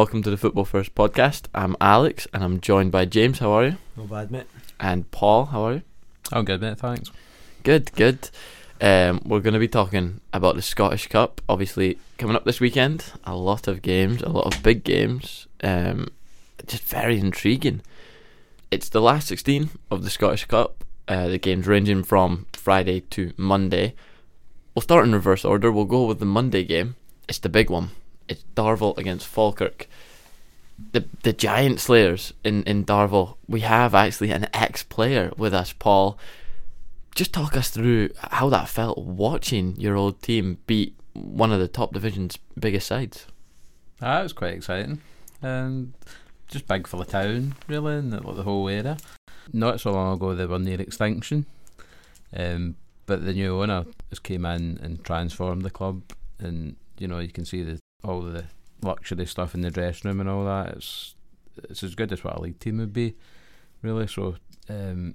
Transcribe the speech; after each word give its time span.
Hello 0.00 0.06
and 0.06 0.14
welcome 0.14 0.22
to 0.22 0.30
the 0.30 0.38
Football 0.38 0.64
First 0.64 0.94
podcast. 0.94 1.42
I'm 1.54 1.76
Alex 1.78 2.26
and 2.32 2.42
I'm 2.42 2.58
joined 2.62 2.90
by 2.90 3.04
James. 3.04 3.40
How 3.40 3.50
are 3.50 3.66
you? 3.66 3.76
No 3.98 4.04
bad, 4.04 4.30
mate. 4.30 4.46
And 4.80 5.10
Paul. 5.10 5.44
How 5.44 5.64
are 5.64 5.72
you? 5.74 5.82
I'm 6.32 6.46
good, 6.46 6.62
mate. 6.62 6.78
Thanks. 6.78 7.10
Good, 7.64 7.92
good. 7.92 8.30
Um, 8.80 9.20
we're 9.26 9.40
going 9.40 9.52
to 9.52 9.60
be 9.60 9.68
talking 9.68 10.22
about 10.32 10.56
the 10.56 10.62
Scottish 10.62 11.06
Cup. 11.08 11.42
Obviously, 11.50 11.98
coming 12.16 12.34
up 12.34 12.46
this 12.46 12.60
weekend, 12.60 13.12
a 13.24 13.36
lot 13.36 13.68
of 13.68 13.82
games, 13.82 14.22
a 14.22 14.30
lot 14.30 14.46
of 14.46 14.62
big 14.62 14.84
games. 14.84 15.46
Um, 15.62 16.08
just 16.66 16.84
very 16.84 17.18
intriguing. 17.18 17.82
It's 18.70 18.88
the 18.88 19.02
last 19.02 19.28
16 19.28 19.68
of 19.90 20.02
the 20.02 20.08
Scottish 20.08 20.46
Cup. 20.46 20.82
Uh, 21.08 21.28
the 21.28 21.36
games 21.36 21.66
ranging 21.66 22.04
from 22.04 22.46
Friday 22.54 23.00
to 23.10 23.34
Monday. 23.36 23.94
We'll 24.74 24.80
start 24.80 25.04
in 25.04 25.12
reverse 25.12 25.44
order. 25.44 25.70
We'll 25.70 25.84
go 25.84 26.06
with 26.06 26.20
the 26.20 26.24
Monday 26.24 26.64
game. 26.64 26.96
It's 27.28 27.38
the 27.38 27.50
big 27.50 27.68
one. 27.68 27.90
It's 28.30 28.44
Darvel 28.54 28.96
against 28.96 29.26
Falkirk. 29.26 29.88
The 30.92 31.04
the 31.24 31.32
giant 31.34 31.80
slayers 31.80 32.32
in, 32.44 32.62
in 32.62 32.84
Darvel. 32.84 33.36
We 33.48 33.60
have 33.60 33.94
actually 33.94 34.30
an 34.30 34.46
ex 34.54 34.82
player 34.82 35.32
with 35.36 35.52
us, 35.52 35.74
Paul. 35.74 36.16
Just 37.14 37.34
talk 37.34 37.56
us 37.56 37.68
through 37.68 38.10
how 38.16 38.48
that 38.50 38.68
felt 38.68 38.96
watching 38.98 39.74
your 39.76 39.96
old 39.96 40.22
team 40.22 40.58
beat 40.66 40.96
one 41.12 41.52
of 41.52 41.58
the 41.58 41.68
top 41.68 41.92
division's 41.92 42.38
biggest 42.58 42.86
sides. 42.86 43.26
Ah, 44.00 44.20
it 44.20 44.22
was 44.22 44.32
quite 44.32 44.54
exciting. 44.54 45.02
And 45.42 45.92
just 46.46 46.68
big 46.68 46.86
for 46.86 46.98
the 46.98 47.04
town, 47.04 47.56
really, 47.66 47.96
and 47.96 48.12
the, 48.12 48.20
the 48.20 48.44
whole 48.44 48.68
area. 48.68 48.96
Not 49.52 49.80
so 49.80 49.90
long 49.92 50.14
ago, 50.14 50.34
they 50.34 50.46
were 50.46 50.60
near 50.60 50.80
extinction. 50.80 51.46
Um, 52.34 52.76
but 53.06 53.24
the 53.24 53.34
new 53.34 53.60
owner 53.60 53.86
just 54.08 54.22
came 54.22 54.46
in 54.46 54.78
and 54.80 55.02
transformed 55.04 55.62
the 55.62 55.70
club, 55.70 56.02
and 56.38 56.76
you 56.96 57.08
know 57.08 57.18
you 57.18 57.30
can 57.30 57.44
see 57.44 57.64
the 57.64 57.79
all 58.04 58.22
the 58.22 58.44
luxury 58.82 59.26
stuff 59.26 59.54
in 59.54 59.60
the 59.60 59.70
dressing 59.70 60.10
room 60.10 60.20
and 60.20 60.28
all 60.28 60.44
that. 60.44 60.74
It's 60.74 61.14
it's 61.68 61.82
as 61.82 61.94
good 61.94 62.12
as 62.12 62.24
what 62.24 62.36
a 62.36 62.40
league 62.40 62.58
team 62.58 62.78
would 62.78 62.92
be, 62.92 63.14
really. 63.82 64.06
So 64.06 64.36
um, 64.68 65.14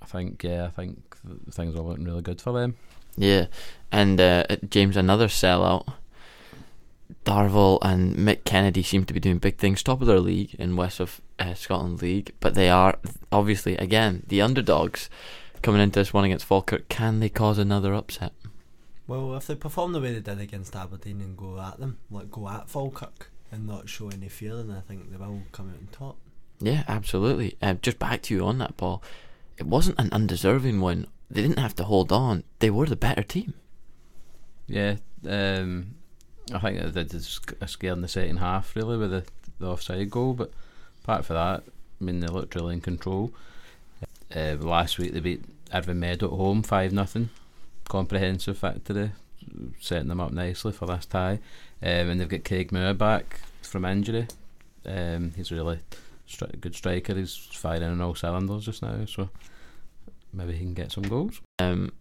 I 0.00 0.06
think 0.06 0.42
yeah, 0.42 0.66
I 0.66 0.70
think 0.70 1.16
things 1.50 1.74
are 1.74 1.82
looking 1.82 2.04
really 2.04 2.22
good 2.22 2.40
for 2.40 2.52
them. 2.52 2.76
Yeah, 3.16 3.46
and 3.90 4.20
uh, 4.20 4.44
James, 4.68 4.96
another 4.96 5.28
sellout. 5.28 5.86
Darvel 7.24 7.78
and 7.82 8.16
Mick 8.16 8.44
Kennedy 8.44 8.82
seem 8.82 9.04
to 9.04 9.14
be 9.14 9.20
doing 9.20 9.38
big 9.38 9.58
things, 9.58 9.82
top 9.82 10.00
of 10.00 10.06
their 10.06 10.20
league 10.20 10.54
in 10.54 10.76
West 10.76 11.00
of 11.00 11.20
uh, 11.38 11.54
Scotland 11.54 12.02
League, 12.02 12.32
but 12.40 12.54
they 12.54 12.68
are 12.68 12.98
obviously 13.30 13.76
again 13.76 14.24
the 14.26 14.40
underdogs 14.42 15.08
coming 15.62 15.80
into 15.80 16.00
this 16.00 16.12
one 16.12 16.24
against 16.24 16.44
Falkirk. 16.44 16.88
Can 16.88 17.20
they 17.20 17.28
cause 17.28 17.58
another 17.58 17.94
upset? 17.94 18.32
Well, 19.06 19.36
if 19.36 19.46
they 19.46 19.54
perform 19.54 19.92
the 19.92 20.00
way 20.00 20.12
they 20.12 20.20
did 20.20 20.40
against 20.40 20.74
Aberdeen 20.74 21.20
and 21.20 21.36
go 21.36 21.60
at 21.60 21.78
them, 21.78 21.98
like 22.10 22.30
go 22.30 22.48
at 22.48 22.68
Falkirk 22.68 23.30
and 23.52 23.66
not 23.66 23.88
show 23.88 24.08
any 24.08 24.28
fear, 24.28 24.56
then 24.56 24.76
I 24.76 24.80
think 24.80 25.10
they 25.10 25.16
will 25.16 25.42
come 25.52 25.70
out 25.70 25.76
on 25.76 25.88
top. 25.92 26.16
Yeah, 26.60 26.84
absolutely. 26.88 27.56
Uh, 27.62 27.74
just 27.74 27.98
back 27.98 28.22
to 28.22 28.34
you 28.34 28.44
on 28.44 28.58
that, 28.58 28.76
Paul. 28.76 29.02
It 29.58 29.66
wasn't 29.66 30.00
an 30.00 30.10
undeserving 30.12 30.80
win. 30.80 31.06
They 31.30 31.42
didn't 31.42 31.58
have 31.58 31.76
to 31.76 31.84
hold 31.84 32.12
on. 32.12 32.44
They 32.58 32.70
were 32.70 32.86
the 32.86 32.96
better 32.96 33.22
team. 33.22 33.54
Yeah, 34.66 34.96
um, 35.28 35.94
I 36.52 36.58
think 36.58 36.80
they 36.80 37.04
did 37.04 37.26
a 37.60 37.68
scare 37.68 37.92
in 37.92 38.00
the 38.00 38.08
second 38.08 38.38
half, 38.38 38.74
really, 38.74 38.96
with 38.96 39.10
the, 39.10 39.24
the 39.58 39.68
offside 39.68 40.10
goal. 40.10 40.34
But 40.34 40.52
apart 41.02 41.24
from 41.24 41.36
that, 41.36 41.62
I 42.00 42.04
mean, 42.04 42.20
they 42.20 42.26
looked 42.26 42.54
really 42.54 42.74
in 42.74 42.80
control. 42.80 43.32
Uh, 44.34 44.56
last 44.58 44.98
week 44.98 45.12
they 45.12 45.20
beat 45.20 45.44
Irvine 45.72 46.00
Meadow 46.00 46.26
at 46.26 46.36
home, 46.36 46.62
5 46.62 46.92
nothing. 46.92 47.30
Comprehensive 47.88 48.58
victory, 48.58 49.12
setting 49.80 50.08
them 50.08 50.20
up 50.20 50.32
nicely 50.32 50.72
for 50.72 50.86
this 50.86 51.06
tie. 51.06 51.40
Um, 51.82 52.10
and 52.10 52.20
they've 52.20 52.28
got 52.28 52.44
Craig 52.44 52.72
Moore 52.72 52.94
back 52.94 53.40
from 53.62 53.84
injury. 53.84 54.26
Um, 54.84 55.32
he's 55.36 55.50
really 55.50 55.80
stri- 56.28 56.60
good 56.60 56.74
striker. 56.74 57.14
He's 57.14 57.36
firing 57.36 57.84
on 57.84 58.00
all 58.00 58.14
cylinders 58.14 58.64
just 58.64 58.82
now, 58.82 59.04
so 59.06 59.28
maybe 60.32 60.52
he 60.52 60.60
can 60.60 60.74
get 60.74 60.92
some 60.92 61.04
goals. 61.04 61.40
Um, 61.58 61.92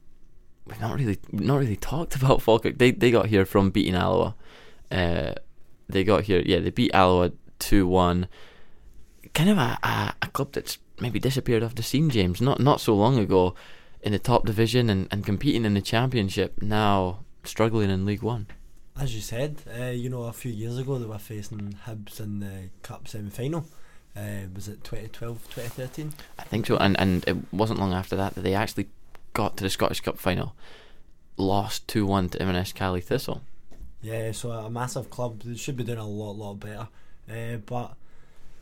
we've 0.65 0.81
not 0.81 0.97
really 0.97 1.19
not 1.31 1.59
really 1.59 1.75
talked 1.75 2.15
about 2.21 2.41
Falkirk. 2.41 2.77
They 2.77 2.91
they 2.91 3.11
got 3.11 3.27
here 3.27 3.45
from 3.45 3.69
beating 3.69 3.95
Alloa. 3.95 4.35
Uh, 4.91 5.33
they 5.87 6.03
got 6.03 6.23
here, 6.23 6.41
yeah. 6.45 6.59
They 6.59 6.71
beat 6.71 6.93
Alloa 6.93 7.31
two 7.59 7.87
one. 7.87 8.27
Kind 9.33 9.49
of 9.49 9.57
a, 9.57 9.77
a, 9.83 10.13
a 10.21 10.27
club 10.27 10.53
that's 10.53 10.77
maybe 10.99 11.19
disappeared 11.19 11.63
off 11.63 11.75
the 11.75 11.83
scene, 11.83 12.09
James. 12.09 12.41
Not 12.41 12.59
not 12.59 12.79
so 12.81 12.95
long 12.95 13.17
ago, 13.17 13.55
in 14.05 14.11
the 14.11 14.19
top 14.19 14.45
division 14.45 14.89
and, 14.89 15.07
and 15.11 15.25
competing 15.25 15.65
in 15.65 15.73
the 15.73 15.81
championship. 15.81 16.61
Now 16.61 17.25
struggling 17.43 17.89
in 17.89 18.05
League 18.05 18.21
One. 18.21 18.47
As 18.97 19.13
you 19.13 19.19
said, 19.19 19.63
uh, 19.77 19.85
you 19.85 20.09
know, 20.09 20.23
a 20.23 20.31
few 20.31 20.51
years 20.51 20.77
ago 20.77 20.97
they 20.97 21.05
were 21.05 21.17
facing 21.17 21.77
Hibs 21.85 22.21
in 22.21 22.39
the 22.39 22.69
cup 22.83 23.07
semi 23.07 23.29
final. 23.29 23.65
Uh, 24.15 24.47
was 24.53 24.69
it 24.69 24.81
2012, 24.85 25.43
2013? 25.49 26.13
I 26.39 26.43
think 26.43 26.67
so, 26.67 26.77
and 26.77 26.97
and 26.97 27.27
it 27.27 27.35
wasn't 27.51 27.79
long 27.79 27.93
after 27.93 28.15
that 28.15 28.35
that 28.35 28.41
they 28.41 28.53
actually 28.53 28.87
got 29.33 29.57
to 29.57 29.63
the 29.63 29.69
Scottish 29.69 29.99
Cup 29.99 30.17
final, 30.17 30.55
lost 31.35 31.85
two 31.89 32.05
one 32.05 32.29
to 32.29 32.39
Inverness 32.39 32.71
Cali 32.71 33.01
Thistle. 33.01 33.41
Yeah, 34.01 34.31
so 34.31 34.51
a 34.51 34.69
massive 34.69 35.09
club. 35.09 35.41
They 35.41 35.57
should 35.57 35.75
be 35.75 35.83
doing 35.83 35.97
a 35.97 36.07
lot, 36.07 36.37
lot 36.37 36.59
better. 36.61 36.87
Uh, 37.29 37.57
but 37.65 37.95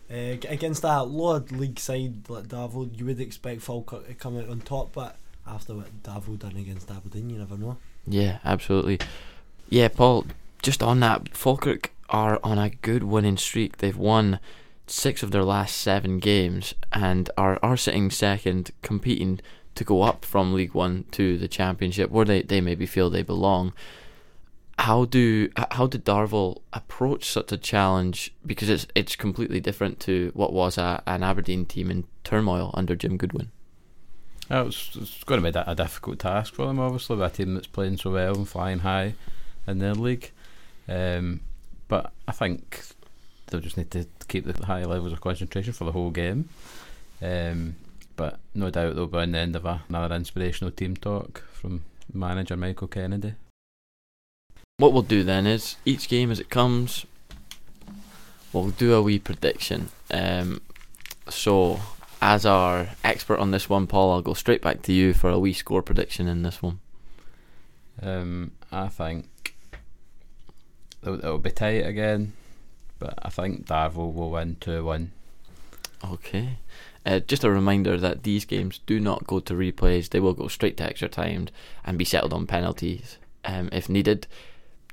uh, 0.09 0.37
against 0.49 0.81
that 0.81 1.07
lower 1.09 1.43
league 1.51 1.77
side 1.77 2.27
like 2.29 2.47
Darvel, 2.47 2.97
you 2.97 3.05
would 3.05 3.19
expect 3.19 3.61
Falkirk 3.61 4.07
to 4.07 4.13
come 4.15 4.39
out 4.39 4.49
on 4.49 4.61
top. 4.61 4.93
But 4.93 5.17
after 5.47 5.75
what 5.75 6.03
Darvel 6.03 6.39
done 6.39 6.55
against 6.57 6.89
Aberdeen, 6.89 7.29
you 7.29 7.37
never 7.37 7.57
know. 7.57 7.77
Yeah, 8.07 8.39
absolutely. 8.43 8.99
Yeah, 9.69 9.87
Paul. 9.87 10.25
Just 10.61 10.81
on 10.81 10.99
that, 11.01 11.35
Falkirk 11.35 11.91
are 12.09 12.39
on 12.43 12.57
a 12.57 12.69
good 12.69 13.03
winning 13.03 13.37
streak. 13.37 13.77
They've 13.77 13.97
won 13.97 14.39
six 14.87 15.23
of 15.23 15.31
their 15.31 15.43
last 15.43 15.75
seven 15.77 16.19
games 16.19 16.73
and 16.91 17.29
are 17.37 17.59
are 17.63 17.77
sitting 17.77 18.09
second, 18.11 18.71
competing 18.81 19.39
to 19.75 19.83
go 19.83 20.03
up 20.03 20.23
from 20.23 20.53
League 20.53 20.73
One 20.73 21.05
to 21.11 21.37
the 21.37 21.47
Championship, 21.47 22.11
where 22.11 22.25
they, 22.25 22.41
they 22.41 22.61
maybe 22.61 22.85
feel 22.85 23.09
they 23.09 23.23
belong. 23.23 23.73
How 24.79 25.05
do 25.05 25.49
how 25.71 25.87
did 25.87 26.05
Darvel 26.05 26.61
approach 26.71 27.29
such 27.29 27.51
a 27.51 27.57
challenge? 27.57 28.33
Because 28.45 28.69
it's 28.69 28.87
it's 28.95 29.15
completely 29.15 29.59
different 29.59 29.99
to 30.01 30.31
what 30.33 30.53
was 30.53 30.77
a, 30.77 31.03
an 31.05 31.23
Aberdeen 31.23 31.65
team 31.65 31.91
in 31.91 32.05
turmoil 32.23 32.71
under 32.73 32.95
Jim 32.95 33.17
Goodwin. 33.17 33.51
Oh, 34.53 34.67
it's, 34.67 34.95
it's 34.95 35.23
going 35.23 35.41
to 35.41 35.51
be 35.51 35.59
a 35.59 35.73
difficult 35.73 36.19
task 36.19 36.53
for 36.53 36.67
them, 36.67 36.79
obviously, 36.79 37.15
with 37.15 37.25
a 37.25 37.35
team 37.35 37.55
that's 37.55 37.65
playing 37.65 37.97
so 37.97 38.11
well 38.11 38.35
and 38.35 38.47
flying 38.47 38.79
high 38.79 39.15
in 39.65 39.79
their 39.79 39.95
league. 39.95 40.29
Um, 40.87 41.39
but 41.87 42.11
I 42.27 42.33
think 42.33 42.85
they'll 43.47 43.61
just 43.61 43.77
need 43.77 43.89
to 43.89 44.05
keep 44.27 44.45
the 44.45 44.65
high 44.67 44.85
levels 44.85 45.11
of 45.11 45.21
concentration 45.21 45.73
for 45.73 45.85
the 45.85 45.91
whole 45.91 46.11
game. 46.11 46.49
Um, 47.19 47.77
but 48.15 48.37
no 48.53 48.69
doubt 48.69 48.93
they'll 48.93 49.07
be 49.07 49.17
on 49.17 49.31
the 49.31 49.39
end 49.39 49.55
of 49.55 49.65
a, 49.65 49.81
another 49.89 50.13
inspirational 50.13 50.69
team 50.71 50.97
talk 50.97 51.43
from 51.51 51.81
manager 52.13 52.55
Michael 52.55 52.87
Kennedy. 52.87 53.33
What 54.77 54.93
we'll 54.93 55.01
do 55.01 55.23
then 55.23 55.47
is 55.47 55.77
each 55.83 56.07
game 56.07 56.29
as 56.29 56.39
it 56.39 56.51
comes, 56.51 57.07
we'll 58.51 58.69
do 58.69 58.93
a 58.93 59.01
wee 59.01 59.17
prediction. 59.17 59.89
Um, 60.11 60.61
so, 61.27 61.79
as 62.23 62.45
our 62.45 62.87
expert 63.03 63.37
on 63.37 63.51
this 63.51 63.67
one, 63.67 63.85
Paul, 63.85 64.13
I'll 64.13 64.21
go 64.21 64.33
straight 64.33 64.61
back 64.61 64.81
to 64.83 64.93
you 64.93 65.13
for 65.13 65.29
a 65.29 65.37
wee 65.37 65.51
score 65.51 65.81
prediction 65.81 66.29
in 66.29 66.41
this 66.41 66.61
one. 66.61 66.79
Um, 68.01 68.51
I 68.71 68.87
think 68.87 69.55
it'll, 71.01 71.19
it'll 71.19 71.37
be 71.37 71.51
tight 71.51 71.85
again, 71.85 72.31
but 72.97 73.19
I 73.21 73.29
think 73.29 73.67
Darvel 73.67 74.13
will 74.13 74.31
win 74.31 74.55
2 74.61 74.85
1. 74.85 75.11
Okay. 76.11 76.59
Uh, 77.05 77.19
just 77.19 77.43
a 77.43 77.51
reminder 77.51 77.97
that 77.97 78.23
these 78.23 78.45
games 78.45 78.79
do 78.85 79.01
not 79.01 79.27
go 79.27 79.41
to 79.41 79.53
replays. 79.53 80.09
They 80.09 80.21
will 80.21 80.33
go 80.33 80.47
straight 80.47 80.77
to 80.77 80.85
extra 80.85 81.09
time 81.09 81.49
and 81.83 81.97
be 81.97 82.05
settled 82.05 82.31
on 82.31 82.47
penalties 82.47 83.17
um, 83.43 83.67
if 83.73 83.89
needed. 83.89 84.27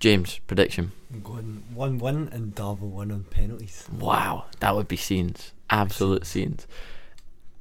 James, 0.00 0.40
prediction. 0.48 0.90
I'm 1.12 1.20
going 1.22 1.62
1 1.74 1.98
1 1.98 2.30
and 2.32 2.56
Darvel 2.56 2.90
win 2.90 3.12
on 3.12 3.22
penalties. 3.22 3.86
Wow, 3.96 4.46
that 4.58 4.74
would 4.74 4.88
be 4.88 4.96
scenes. 4.96 5.52
Absolute 5.70 6.26
scenes. 6.26 6.66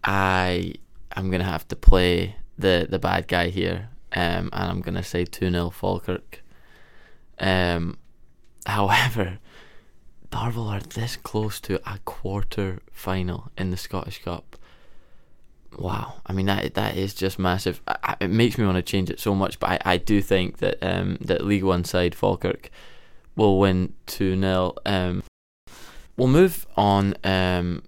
I 0.03 0.73
am 1.15 1.29
to 1.41 1.45
have 1.45 1.67
to 1.69 1.75
play 1.75 2.35
the, 2.57 2.87
the 2.89 2.99
bad 2.99 3.27
guy 3.27 3.49
here 3.49 3.89
um, 4.13 4.49
and 4.51 4.71
I'm 4.71 4.81
to 4.95 5.03
say 5.03 5.25
2 5.25 5.51
0 5.51 5.69
Falkirk. 5.69 6.41
Um, 7.39 7.97
however, 8.65 9.39
Darvel 10.31 10.67
are 10.67 10.81
this 10.81 11.15
close 11.15 11.59
to 11.61 11.79
a 11.89 11.99
quarter 11.99 12.79
final 12.91 13.51
in 13.57 13.71
the 13.71 13.77
Scottish 13.77 14.23
Cup. 14.23 14.55
Wow, 15.77 16.21
I 16.25 16.33
mean 16.33 16.47
that 16.47 16.73
that 16.73 16.97
is 16.97 17.13
just 17.13 17.37
massive. 17.37 17.81
I, 17.87 18.15
it 18.19 18.29
makes 18.29 18.57
me 18.57 18.65
want 18.65 18.77
to 18.77 18.81
change 18.81 19.09
it 19.09 19.19
so 19.19 19.35
much, 19.35 19.59
but 19.59 19.69
I, 19.69 19.93
I 19.93 19.97
do 19.97 20.21
think 20.21 20.57
that 20.57 20.77
um, 20.81 21.17
that 21.21 21.45
League 21.45 21.63
One 21.63 21.83
side 21.83 22.15
Falkirk 22.15 22.71
will 23.35 23.59
win 23.59 23.93
two 24.07 24.39
0 24.39 24.73
um, 24.85 25.23
We'll 26.17 26.27
move 26.27 26.67
on. 26.75 27.13
Um, 27.23 27.83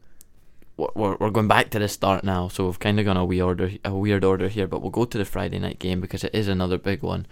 we're 0.96 1.16
we're 1.20 1.30
going 1.30 1.48
back 1.48 1.70
to 1.72 1.80
the 1.80 1.88
start 1.88 2.24
now, 2.24 2.48
so 2.48 2.66
we've 2.66 2.80
kind 2.80 3.00
of 3.00 3.06
gone 3.06 3.18
a 3.18 3.26
weird 3.26 3.44
order, 3.46 3.72
a 3.84 3.94
weird 3.94 4.24
order 4.24 4.48
here. 4.48 4.68
But 4.68 4.82
we'll 4.82 4.92
go 4.92 5.06
to 5.06 5.18
the 5.18 5.26
Friday 5.26 5.60
night 5.60 5.80
game 5.80 6.02
because 6.02 6.24
it 6.24 6.34
is 6.34 6.48
another 6.48 6.78
big 6.78 7.02
one. 7.02 7.26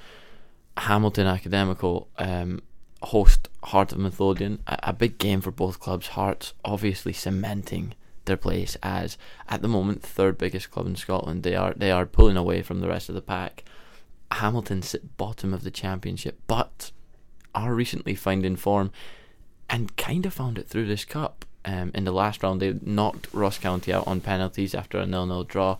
Hamilton 0.77 1.27
Academical 1.27 2.07
um, 2.17 2.61
host 3.01 3.49
Heart 3.63 3.91
of 3.93 3.99
Midlothian. 3.99 4.61
A, 4.67 4.79
a 4.83 4.93
big 4.93 5.17
game 5.17 5.41
for 5.41 5.51
both 5.51 5.79
clubs. 5.79 6.09
Hearts 6.09 6.53
obviously 6.63 7.13
cementing 7.13 7.93
their 8.25 8.37
place 8.37 8.77
as 8.83 9.17
at 9.47 9.61
the 9.61 9.67
moment 9.67 10.03
third 10.03 10.37
biggest 10.37 10.71
club 10.71 10.85
in 10.85 10.95
Scotland. 10.95 11.43
They 11.43 11.55
are 11.55 11.73
they 11.75 11.91
are 11.91 12.05
pulling 12.05 12.37
away 12.37 12.61
from 12.61 12.79
the 12.79 12.87
rest 12.87 13.09
of 13.09 13.15
the 13.15 13.21
pack. 13.21 13.63
Hamilton 14.31 14.81
sit 14.81 15.17
bottom 15.17 15.53
of 15.53 15.63
the 15.63 15.71
championship, 15.71 16.39
but 16.47 16.91
are 17.55 17.73
recently 17.73 18.15
finding 18.15 18.55
form 18.55 18.91
and 19.69 19.95
kind 19.97 20.25
of 20.25 20.33
found 20.33 20.57
it 20.57 20.67
through 20.67 20.85
this 20.85 21.05
cup. 21.05 21.45
Um, 21.65 21.91
in 21.93 22.05
the 22.05 22.11
last 22.11 22.41
round, 22.41 22.61
they 22.61 22.73
knocked 22.81 23.27
Ross 23.33 23.57
County 23.57 23.93
out 23.93 24.07
on 24.07 24.21
penalties 24.21 24.73
after 24.73 24.97
a 24.97 25.05
nil-nil 25.05 25.43
draw. 25.43 25.77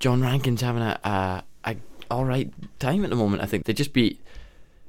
John 0.00 0.22
Rankin's 0.22 0.60
having 0.60 0.82
a, 0.82 0.98
a, 1.04 1.44
a 1.64 1.76
all 2.10 2.24
right 2.24 2.52
time 2.78 3.04
at 3.04 3.10
the 3.10 3.16
moment. 3.16 3.42
I 3.42 3.46
think 3.46 3.64
they 3.64 3.72
just 3.72 3.92
beat 3.92 4.20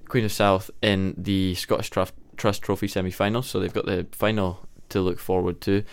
Queen 0.08 0.26
of 0.26 0.32
South 0.32 0.72
in 0.82 1.14
the 1.18 1.56
Scottish 1.56 1.90
Trust, 1.90 2.14
Trust 2.38 2.62
Trophy 2.62 2.88
semi-final, 2.88 3.42
so 3.42 3.60
they've 3.60 3.74
got 3.74 3.86
the 3.86 4.08
final 4.12 4.68
to 4.90 5.02
look 5.02 5.20
forward 5.20 5.62
to. 5.62 5.84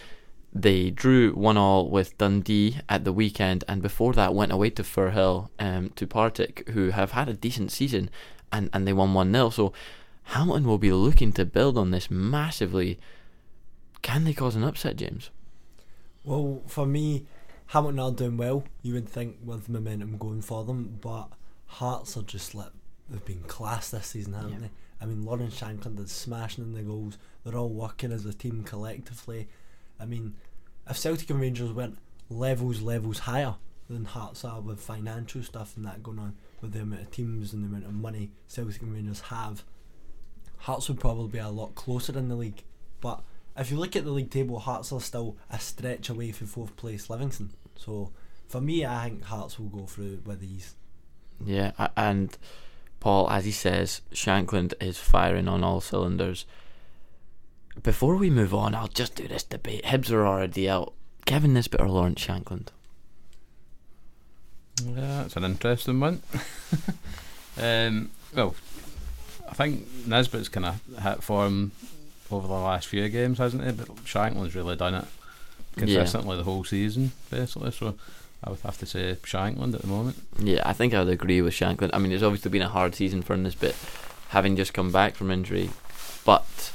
They 0.52 0.90
drew 0.90 1.32
one 1.32 1.56
all 1.56 1.88
with 1.88 2.18
Dundee 2.18 2.78
at 2.88 3.04
the 3.04 3.12
weekend, 3.12 3.64
and 3.66 3.80
before 3.80 4.12
that 4.12 4.34
went 4.34 4.52
away 4.52 4.70
to 4.70 4.82
Firhill 4.82 5.48
um, 5.58 5.90
to 5.90 6.06
Partick, 6.06 6.68
who 6.70 6.90
have 6.90 7.12
had 7.12 7.28
a 7.28 7.34
decent 7.34 7.72
season, 7.72 8.10
and, 8.52 8.68
and 8.72 8.86
they 8.86 8.92
won 8.92 9.14
one 9.14 9.32
0 9.32 9.50
So 9.50 9.72
Hamilton 10.24 10.66
will 10.66 10.78
be 10.78 10.92
looking 10.92 11.32
to 11.32 11.44
build 11.44 11.78
on 11.78 11.90
this 11.90 12.10
massively. 12.10 12.98
Can 14.02 14.24
they 14.24 14.32
cause 14.32 14.56
an 14.56 14.64
upset, 14.64 14.96
James? 14.96 15.30
Well, 16.24 16.62
for 16.66 16.86
me, 16.86 17.26
Hamilton 17.66 17.98
are 18.00 18.10
doing 18.12 18.36
well. 18.36 18.64
You 18.82 18.94
would 18.94 19.08
think 19.08 19.38
with 19.44 19.68
momentum 19.68 20.18
going 20.18 20.42
for 20.42 20.64
them, 20.64 20.98
but 21.00 21.28
Hearts 21.66 22.16
are 22.16 22.22
just 22.22 22.54
like 22.54 22.70
they've 23.08 23.24
been 23.24 23.42
class 23.44 23.90
this 23.90 24.06
season, 24.08 24.34
haven't 24.34 24.52
Yeah. 24.52 24.58
they? 24.60 24.70
I 25.00 25.06
mean, 25.06 25.24
Lawrence 25.24 25.58
Shankland 25.58 25.98
is 25.98 26.12
smashing 26.12 26.62
in 26.64 26.72
the 26.74 26.82
goals. 26.82 27.18
They're 27.44 27.56
all 27.56 27.70
working 27.70 28.12
as 28.12 28.24
a 28.26 28.32
team 28.32 28.62
collectively. 28.62 29.48
I 29.98 30.04
mean, 30.06 30.34
if 30.88 30.96
Celtic 30.98 31.30
and 31.30 31.40
Rangers 31.40 31.72
went 31.72 31.98
levels, 32.28 32.82
levels 32.82 33.20
higher 33.20 33.56
than 33.88 34.04
Hearts 34.04 34.44
are 34.44 34.60
with 34.60 34.80
financial 34.80 35.42
stuff 35.42 35.76
and 35.76 35.84
that 35.86 36.02
going 36.02 36.18
on, 36.18 36.36
with 36.60 36.72
the 36.72 36.80
amount 36.82 37.02
of 37.02 37.10
teams 37.10 37.52
and 37.52 37.64
the 37.64 37.68
amount 37.68 37.84
of 37.86 37.94
money 37.94 38.30
Celtic 38.46 38.82
and 38.82 38.92
Rangers 38.92 39.20
have, 39.22 39.64
Hearts 40.58 40.88
would 40.88 41.00
probably 41.00 41.28
be 41.28 41.38
a 41.38 41.48
lot 41.48 41.74
closer 41.74 42.16
in 42.16 42.28
the 42.28 42.36
league. 42.36 42.62
But 43.00 43.24
if 43.56 43.70
you 43.70 43.78
look 43.78 43.96
at 43.96 44.04
the 44.04 44.10
league 44.10 44.30
table, 44.30 44.58
Hearts 44.58 44.92
are 44.92 45.00
still 45.00 45.36
a 45.50 45.58
stretch 45.58 46.08
away 46.08 46.32
from 46.32 46.46
fourth 46.46 46.76
place 46.76 47.10
Livingston. 47.10 47.50
So 47.76 48.12
for 48.48 48.60
me, 48.60 48.84
I 48.86 49.04
think 49.04 49.24
Hearts 49.24 49.58
will 49.58 49.68
go 49.68 49.86
through 49.86 50.20
with 50.24 50.42
ease. 50.42 50.74
Yeah, 51.44 51.72
and 51.96 52.36
Paul, 53.00 53.28
as 53.30 53.44
he 53.44 53.50
says, 53.50 54.00
Shankland 54.12 54.74
is 54.80 54.98
firing 54.98 55.48
on 55.48 55.64
all 55.64 55.80
cylinders. 55.80 56.46
Before 57.82 58.16
we 58.16 58.30
move 58.30 58.54
on, 58.54 58.74
I'll 58.74 58.88
just 58.88 59.16
do 59.16 59.26
this 59.26 59.42
debate. 59.42 59.84
Hibs 59.84 60.10
are 60.10 60.26
already 60.26 60.68
out. 60.68 60.92
Kevin 61.24 61.54
Nisbet 61.54 61.80
or 61.80 61.88
Lawrence 61.88 62.24
Shankland? 62.24 62.68
Yeah, 64.84 65.22
that's 65.22 65.36
an 65.36 65.44
interesting 65.44 66.00
one. 66.00 66.22
um, 67.60 68.10
well, 68.34 68.54
I 69.48 69.54
think 69.54 69.86
Nisbet's 70.06 70.48
kind 70.48 70.66
of 70.66 71.02
hit 71.02 71.22
form 71.22 71.72
over 72.32 72.46
the 72.48 72.54
last 72.54 72.86
few 72.88 73.08
games, 73.08 73.38
hasn't 73.38 73.64
he? 73.64 73.72
But 73.72 73.88
Shankland's 74.04 74.54
really 74.54 74.76
done 74.76 74.94
it 74.94 75.04
consistently 75.76 76.36
the 76.36 76.44
whole 76.44 76.64
season, 76.64 77.12
basically. 77.30 77.70
So 77.70 77.94
I 78.44 78.50
would 78.50 78.60
have 78.60 78.78
to 78.78 78.86
say 78.86 79.16
Shankland 79.22 79.74
at 79.74 79.80
the 79.82 79.86
moment. 79.86 80.16
Yeah, 80.38 80.62
I 80.64 80.72
think 80.72 80.94
I 80.94 81.02
would 81.02 81.12
agree 81.12 81.40
with 81.42 81.54
Shankland. 81.54 81.90
I 81.92 81.98
mean, 81.98 82.12
it's 82.12 82.22
obviously 82.22 82.50
been 82.50 82.62
a 82.62 82.68
hard 82.68 82.94
season 82.94 83.22
for 83.22 83.36
Nisbet, 83.36 83.76
having 84.30 84.56
just 84.56 84.74
come 84.74 84.90
back 84.92 85.14
from 85.14 85.30
injury, 85.30 85.70
but 86.24 86.72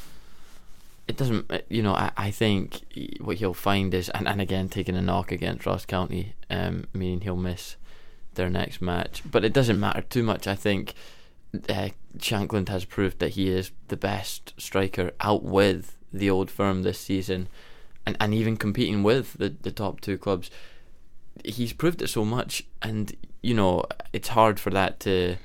it 1.07 1.15
doesn't. 1.17 1.51
uh, 1.51 1.59
You 1.69 1.81
know, 1.83 1.93
I, 1.93 2.11
I 2.17 2.31
think 2.31 2.81
what 3.21 3.37
he'll 3.37 3.53
find 3.53 3.93
is, 3.93 4.09
and, 4.09 4.27
and 4.27 4.41
again 4.41 4.69
taking 4.69 4.95
a 4.95 5.01
knock 5.01 5.31
against 5.31 5.65
Ross 5.65 5.85
County, 5.85 6.33
um, 6.49 6.85
meaning 6.93 7.21
he'll 7.21 7.35
miss 7.35 7.75
their 8.35 8.49
next 8.49 8.81
match. 8.81 9.21
But 9.29 9.43
it 9.45 9.53
doesn't 9.53 9.79
matter 9.79 10.01
too 10.01 10.23
much. 10.23 10.47
I 10.47 10.55
think 10.55 10.93
uh, 11.53 11.89
Shankland 12.17 12.69
has 12.69 12.85
proved 12.85 13.19
that 13.19 13.29
he 13.29 13.49
is 13.49 13.71
the 13.87 13.97
best 13.97 14.53
striker 14.57 15.11
out 15.21 15.43
with 15.43 15.97
the 16.11 16.29
old 16.29 16.49
firm 16.49 16.83
this 16.83 16.99
season, 16.99 17.47
and 18.05 18.17
and 18.19 18.33
even 18.33 18.57
competing 18.57 19.03
with 19.03 19.33
the 19.33 19.55
the 19.61 19.71
top 19.71 20.01
two 20.01 20.17
clubs 20.17 20.49
he's 21.43 21.73
proved 21.73 22.01
it 22.01 22.07
so 22.07 22.25
much, 22.25 22.63
and 22.81 23.15
you 23.41 23.53
know 23.53 23.85
it's 24.13 24.29
hard 24.29 24.59
for 24.59 24.69
that 24.71 24.99
to. 25.01 25.37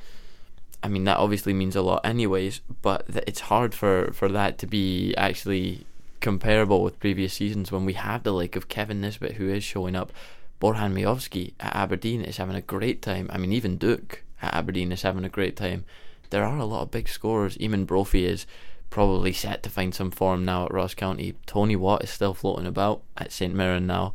I 0.84 0.88
mean, 0.88 1.04
that 1.04 1.18
obviously 1.18 1.52
means 1.52 1.76
a 1.76 1.82
lot, 1.82 2.04
anyways. 2.04 2.60
But 2.82 3.06
th- 3.06 3.24
it's 3.26 3.40
hard 3.40 3.74
for 3.74 4.12
for 4.12 4.28
that 4.28 4.58
to 4.58 4.66
be 4.66 5.14
actually 5.16 5.86
comparable 6.20 6.82
with 6.82 7.00
previous 7.00 7.34
seasons 7.34 7.72
when 7.72 7.84
we 7.84 7.94
have 7.94 8.22
the 8.22 8.32
like 8.32 8.56
of 8.56 8.68
Kevin 8.68 9.00
Nisbet 9.00 9.34
who 9.34 9.48
is 9.48 9.64
showing 9.64 9.96
up. 9.96 10.12
Bojan 10.60 10.94
Miovski 10.94 11.54
at 11.58 11.74
Aberdeen 11.74 12.22
is 12.22 12.36
having 12.36 12.54
a 12.54 12.60
great 12.60 13.02
time. 13.02 13.28
I 13.32 13.38
mean, 13.38 13.52
even 13.52 13.78
Duke 13.78 14.22
at 14.42 14.54
Aberdeen 14.54 14.92
is 14.92 15.02
having 15.02 15.24
a 15.24 15.30
great 15.30 15.56
time. 15.56 15.84
There 16.30 16.44
are 16.44 16.58
a 16.58 16.64
lot 16.64 16.82
of 16.82 16.90
big 16.90 17.08
scorers. 17.08 17.56
Eamonn 17.58 17.86
Brophy 17.86 18.26
is 18.26 18.46
probably 18.90 19.32
set 19.32 19.62
to 19.62 19.70
find 19.70 19.94
some 19.94 20.10
form 20.10 20.44
now 20.44 20.66
at 20.66 20.72
Ross 20.72 20.94
County. 20.94 21.34
Tony 21.46 21.76
Watt 21.76 22.04
is 22.04 22.10
still 22.10 22.34
floating 22.34 22.66
about 22.66 23.02
at 23.16 23.32
St 23.32 23.54
Mirren 23.54 23.86
now. 23.86 24.12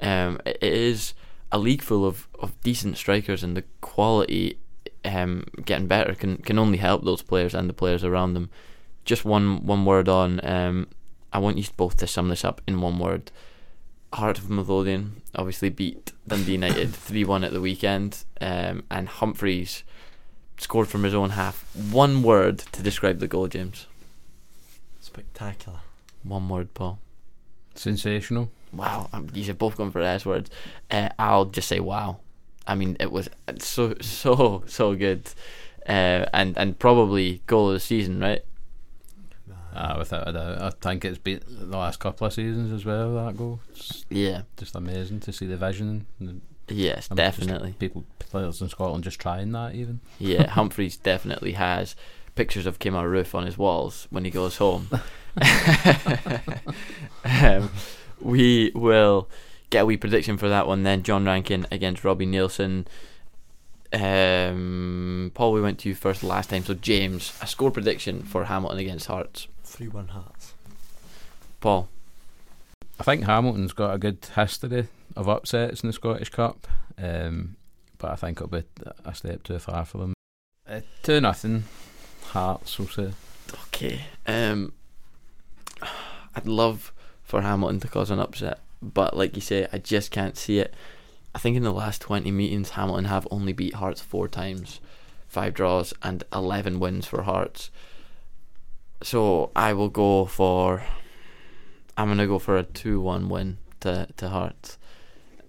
Um, 0.00 0.40
it 0.44 0.62
is 0.62 1.14
a 1.50 1.58
league 1.58 1.82
full 1.82 2.06
of, 2.06 2.28
of 2.38 2.60
decent 2.62 2.96
strikers, 2.96 3.42
and 3.42 3.56
the 3.56 3.64
quality 3.80 4.58
um, 5.04 5.44
getting 5.64 5.86
better 5.86 6.14
can 6.14 6.38
can 6.38 6.58
only 6.58 6.78
help 6.78 7.04
those 7.04 7.22
players 7.22 7.54
and 7.54 7.68
the 7.68 7.74
players 7.74 8.04
around 8.04 8.34
them. 8.34 8.50
Just 9.04 9.24
one 9.24 9.66
one 9.66 9.84
word 9.84 10.08
on. 10.08 10.44
Um, 10.44 10.88
I 11.32 11.38
want 11.38 11.58
you 11.58 11.64
both 11.76 11.96
to 11.98 12.06
sum 12.06 12.28
this 12.28 12.44
up 12.44 12.60
in 12.66 12.80
one 12.80 12.98
word. 12.98 13.30
Heart 14.12 14.38
of 14.38 14.50
Midlothian 14.50 15.22
obviously 15.34 15.70
beat 15.70 16.12
Dundee 16.26 16.52
United 16.52 16.94
three 16.94 17.24
one 17.24 17.44
at 17.44 17.52
the 17.52 17.60
weekend, 17.60 18.24
um, 18.40 18.84
and 18.90 19.08
Humphrys 19.08 19.82
scored 20.58 20.88
from 20.88 21.02
his 21.02 21.14
own 21.14 21.30
half. 21.30 21.64
One 21.74 22.22
word 22.22 22.58
to 22.58 22.82
describe 22.82 23.18
the 23.18 23.28
goal, 23.28 23.48
James. 23.48 23.86
Spectacular. 25.00 25.80
One 26.22 26.48
word, 26.48 26.72
Paul. 26.74 26.98
Sensational. 27.74 28.50
Wow, 28.72 29.08
um, 29.12 29.28
you 29.34 29.44
have 29.44 29.58
both 29.58 29.76
gone 29.76 29.90
for 29.90 30.00
S 30.00 30.24
words. 30.24 30.50
Uh, 30.90 31.10
I'll 31.18 31.46
just 31.46 31.68
say 31.68 31.80
wow. 31.80 32.20
I 32.66 32.74
mean, 32.74 32.96
it 33.00 33.10
was 33.10 33.28
so 33.58 33.94
so 34.00 34.62
so 34.66 34.94
good, 34.94 35.28
uh, 35.86 36.26
and 36.32 36.56
and 36.56 36.78
probably 36.78 37.42
goal 37.46 37.68
of 37.68 37.74
the 37.74 37.80
season, 37.80 38.20
right? 38.20 38.42
Uh, 39.74 39.94
without 39.98 40.28
a 40.28 40.32
doubt, 40.32 40.60
I 40.62 40.70
think 40.70 41.04
it's 41.04 41.18
been 41.18 41.40
the 41.48 41.76
last 41.78 41.98
couple 41.98 42.26
of 42.26 42.32
seasons 42.32 42.72
as 42.72 42.84
well. 42.84 43.14
That 43.14 43.36
goal, 43.36 43.60
it's 43.70 44.04
Yeah, 44.10 44.42
just 44.58 44.74
amazing 44.76 45.20
to 45.20 45.32
see 45.32 45.46
the 45.46 45.56
vision. 45.56 46.06
Yes, 46.68 47.08
I 47.10 47.14
mean, 47.14 47.16
definitely. 47.16 47.74
people, 47.78 48.04
players 48.18 48.60
in 48.60 48.68
Scotland, 48.68 49.04
just 49.04 49.18
trying 49.18 49.50
that 49.52 49.74
even. 49.74 50.00
Yeah, 50.18 50.46
Humphrys 50.50 51.02
definitely 51.02 51.52
has 51.52 51.96
pictures 52.34 52.66
of 52.66 52.78
Kemar 52.78 53.04
Roofe 53.10 53.34
on 53.34 53.44
his 53.46 53.56
walls 53.58 54.06
when 54.10 54.24
he 54.24 54.30
goes 54.30 54.56
home. 54.58 54.88
um, 57.24 57.70
we 58.20 58.70
will 58.74 59.28
get 59.70 59.82
a 59.82 59.86
wee 59.86 59.96
prediction 59.96 60.36
for 60.36 60.48
that 60.48 60.66
one 60.66 60.82
then. 60.82 61.02
John 61.02 61.24
Rankin 61.24 61.66
against 61.70 62.04
Robbie 62.04 62.26
Neilson. 62.26 62.86
Um, 63.92 65.30
Paul, 65.34 65.52
we 65.52 65.60
went 65.60 65.78
to 65.80 65.88
you 65.88 65.94
first 65.94 66.22
last 66.22 66.50
time. 66.50 66.64
So, 66.64 66.74
James, 66.74 67.36
a 67.42 67.46
score 67.46 67.70
prediction 67.70 68.22
for 68.22 68.44
Hamilton 68.44 68.78
against 68.78 69.06
Hearts. 69.06 69.48
3 69.64 69.88
1 69.88 70.08
Hearts. 70.08 70.54
Paul. 71.60 71.88
I 72.98 73.04
think 73.04 73.24
Hamilton's 73.24 73.72
got 73.72 73.94
a 73.94 73.98
good 73.98 74.18
history 74.34 74.86
of 75.16 75.28
upsets 75.28 75.82
in 75.82 75.88
the 75.88 75.92
Scottish 75.92 76.28
Cup, 76.28 76.66
um, 76.98 77.56
but 77.98 78.10
I 78.10 78.16
think 78.16 78.38
it'll 78.38 78.48
be 78.48 78.64
a 79.04 79.14
step 79.14 79.42
too 79.42 79.58
far 79.58 79.84
for 79.84 79.98
them. 79.98 80.14
Uh, 80.68 80.80
two 81.02 81.20
nothing, 81.20 81.64
Hearts. 82.26 82.78
We'll 82.78 82.88
say. 82.88 83.12
Okay. 83.68 84.02
Um, 84.26 84.72
I'd 86.34 86.46
love 86.46 86.92
for 87.22 87.42
Hamilton 87.42 87.80
to 87.80 87.88
cause 87.88 88.10
an 88.10 88.18
upset, 88.18 88.60
but 88.80 89.16
like 89.16 89.34
you 89.34 89.42
say, 89.42 89.66
I 89.72 89.78
just 89.78 90.10
can't 90.10 90.36
see 90.36 90.58
it. 90.58 90.74
I 91.34 91.38
think 91.38 91.56
in 91.56 91.62
the 91.62 91.72
last 91.72 92.00
20 92.02 92.30
meetings, 92.30 92.70
Hamilton 92.70 93.06
have 93.06 93.26
only 93.30 93.52
beat 93.52 93.74
Hearts 93.74 94.00
four 94.00 94.28
times, 94.28 94.80
five 95.28 95.54
draws, 95.54 95.94
and 96.02 96.24
11 96.32 96.78
wins 96.78 97.06
for 97.06 97.22
Hearts. 97.22 97.70
So 99.02 99.50
I 99.56 99.72
will 99.72 99.88
go 99.88 100.26
for. 100.26 100.84
I'm 101.96 102.08
going 102.08 102.18
to 102.18 102.26
go 102.26 102.38
for 102.38 102.56
a 102.56 102.62
2 102.62 103.00
1 103.00 103.28
win 103.28 103.58
to, 103.80 104.08
to 104.16 104.28
Hearts. 104.28 104.78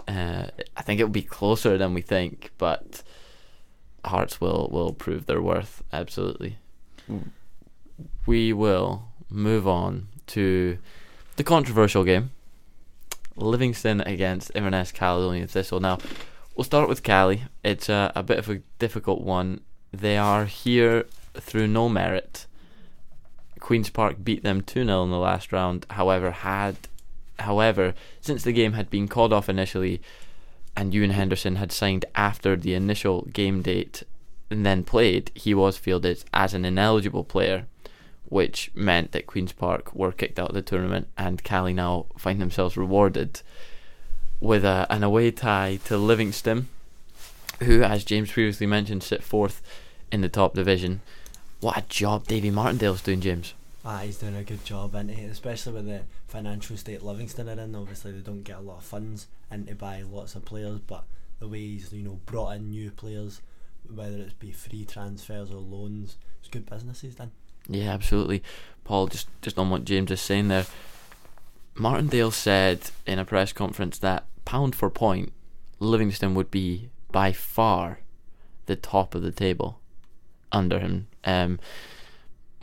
Uh, 0.07 0.47
I 0.75 0.81
think 0.81 0.99
it 0.99 1.03
will 1.03 1.11
be 1.11 1.21
closer 1.21 1.77
than 1.77 1.93
we 1.93 2.01
think, 2.01 2.51
but 2.57 3.03
Hearts 4.05 4.41
will, 4.41 4.69
will 4.71 4.93
prove 4.93 5.25
their 5.25 5.41
worth, 5.41 5.83
absolutely. 5.93 6.57
We 8.25 8.53
will 8.53 9.09
move 9.29 9.67
on 9.67 10.07
to 10.27 10.77
the 11.35 11.43
controversial 11.43 12.03
game 12.03 12.31
Livingston 13.35 14.01
against 14.01 14.51
Inverness 14.55 14.91
Caledonian 14.91 15.47
Thistle. 15.47 15.79
Now, 15.79 15.97
we'll 16.55 16.63
start 16.63 16.89
with 16.89 17.03
Cali. 17.03 17.43
It's 17.63 17.89
a, 17.89 18.11
a 18.15 18.23
bit 18.23 18.39
of 18.39 18.49
a 18.49 18.61
difficult 18.79 19.21
one. 19.21 19.61
They 19.91 20.17
are 20.17 20.45
here 20.45 21.05
through 21.35 21.67
no 21.67 21.89
merit. 21.89 22.45
Queens 23.59 23.89
Park 23.89 24.17
beat 24.23 24.43
them 24.43 24.61
2 24.61 24.85
0 24.85 25.03
in 25.03 25.11
the 25.11 25.17
last 25.17 25.51
round. 25.51 25.85
However, 25.91 26.31
had 26.31 26.75
however, 27.39 27.93
since 28.21 28.43
the 28.43 28.51
game 28.51 28.73
had 28.73 28.89
been 28.89 29.07
called 29.07 29.33
off 29.33 29.49
initially 29.49 30.01
and 30.75 30.93
Ewan 30.93 31.11
Henderson 31.11 31.57
had 31.57 31.71
signed 31.71 32.05
after 32.15 32.55
the 32.55 32.73
initial 32.73 33.23
game 33.33 33.61
date 33.61 34.03
and 34.49 34.65
then 34.65 34.83
played, 34.83 35.31
he 35.33 35.53
was 35.53 35.77
fielded 35.77 36.23
as 36.33 36.53
an 36.53 36.65
ineligible 36.65 37.23
player, 37.23 37.65
which 38.33 38.71
meant 38.73 39.11
that 39.11 39.27
Queens 39.27 39.51
Park 39.51 39.93
were 39.93 40.11
kicked 40.11 40.39
out 40.39 40.49
of 40.49 40.55
the 40.55 40.63
tournament 40.63 41.07
and 41.15 41.43
Cali 41.43 41.71
now 41.71 42.07
find 42.17 42.41
themselves 42.41 42.75
rewarded 42.75 43.41
with 44.39 44.65
a, 44.65 44.87
an 44.89 45.03
away 45.03 45.29
tie 45.29 45.77
to 45.85 45.97
Livingston, 45.97 46.67
who, 47.59 47.83
as 47.83 48.03
James 48.03 48.31
previously 48.31 48.65
mentioned, 48.65 49.03
sit 49.03 49.21
fourth 49.21 49.61
in 50.11 50.21
the 50.21 50.29
top 50.29 50.55
division. 50.55 51.01
What 51.59 51.77
a 51.77 51.83
job 51.83 52.25
Davy 52.25 52.49
Martindale's 52.49 53.03
doing, 53.03 53.21
James. 53.21 53.53
Ah, 53.85 53.99
he's 53.99 54.17
doing 54.17 54.35
a 54.35 54.43
good 54.43 54.65
job, 54.65 54.95
and 54.95 55.11
especially 55.11 55.73
with 55.73 55.85
the 55.85 56.01
financial 56.27 56.75
state 56.75 57.03
Livingston 57.03 57.47
are 57.47 57.61
in. 57.61 57.75
Obviously, 57.75 58.13
they 58.13 58.21
don't 58.21 58.41
get 58.41 58.57
a 58.57 58.61
lot 58.61 58.79
of 58.79 58.83
funds 58.83 59.27
and 59.51 59.67
to 59.67 59.75
buy 59.75 60.01
lots 60.01 60.33
of 60.33 60.43
players, 60.43 60.79
but 60.79 61.03
the 61.39 61.47
way 61.47 61.59
he's 61.59 61.93
you 61.93 62.01
know 62.01 62.19
brought 62.25 62.55
in 62.55 62.71
new 62.71 62.89
players, 62.89 63.41
whether 63.93 64.17
it's 64.17 64.33
be 64.33 64.51
free 64.51 64.85
transfers 64.85 65.51
or 65.51 65.57
loans, 65.57 66.17
it's 66.39 66.49
good 66.49 66.65
business 66.65 67.01
he's 67.01 67.13
done. 67.13 67.31
Yeah, 67.67 67.91
absolutely. 67.91 68.43
Paul, 68.83 69.07
just 69.07 69.27
just 69.41 69.57
on 69.57 69.69
what 69.69 69.85
James 69.85 70.11
is 70.11 70.21
saying 70.21 70.49
there, 70.49 70.65
Martindale 71.75 72.31
said 72.31 72.91
in 73.05 73.19
a 73.19 73.25
press 73.25 73.53
conference 73.53 73.97
that 73.99 74.25
pound 74.45 74.75
for 74.75 74.89
point, 74.89 75.31
Livingston 75.79 76.35
would 76.35 76.51
be 76.51 76.89
by 77.11 77.31
far 77.31 77.99
the 78.65 78.75
top 78.75 79.15
of 79.15 79.21
the 79.21 79.31
table 79.31 79.79
under 80.51 80.79
him. 80.79 81.07
Um, 81.23 81.59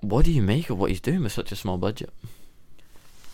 what 0.01 0.25
do 0.25 0.33
you 0.33 0.43
make 0.43 0.71
of 0.71 0.79
what 0.79 0.91
he's 0.91 1.01
doing 1.01 1.23
with 1.23 1.33
such 1.33 1.53
a 1.53 1.57
small 1.57 1.79
budget? 1.79 2.11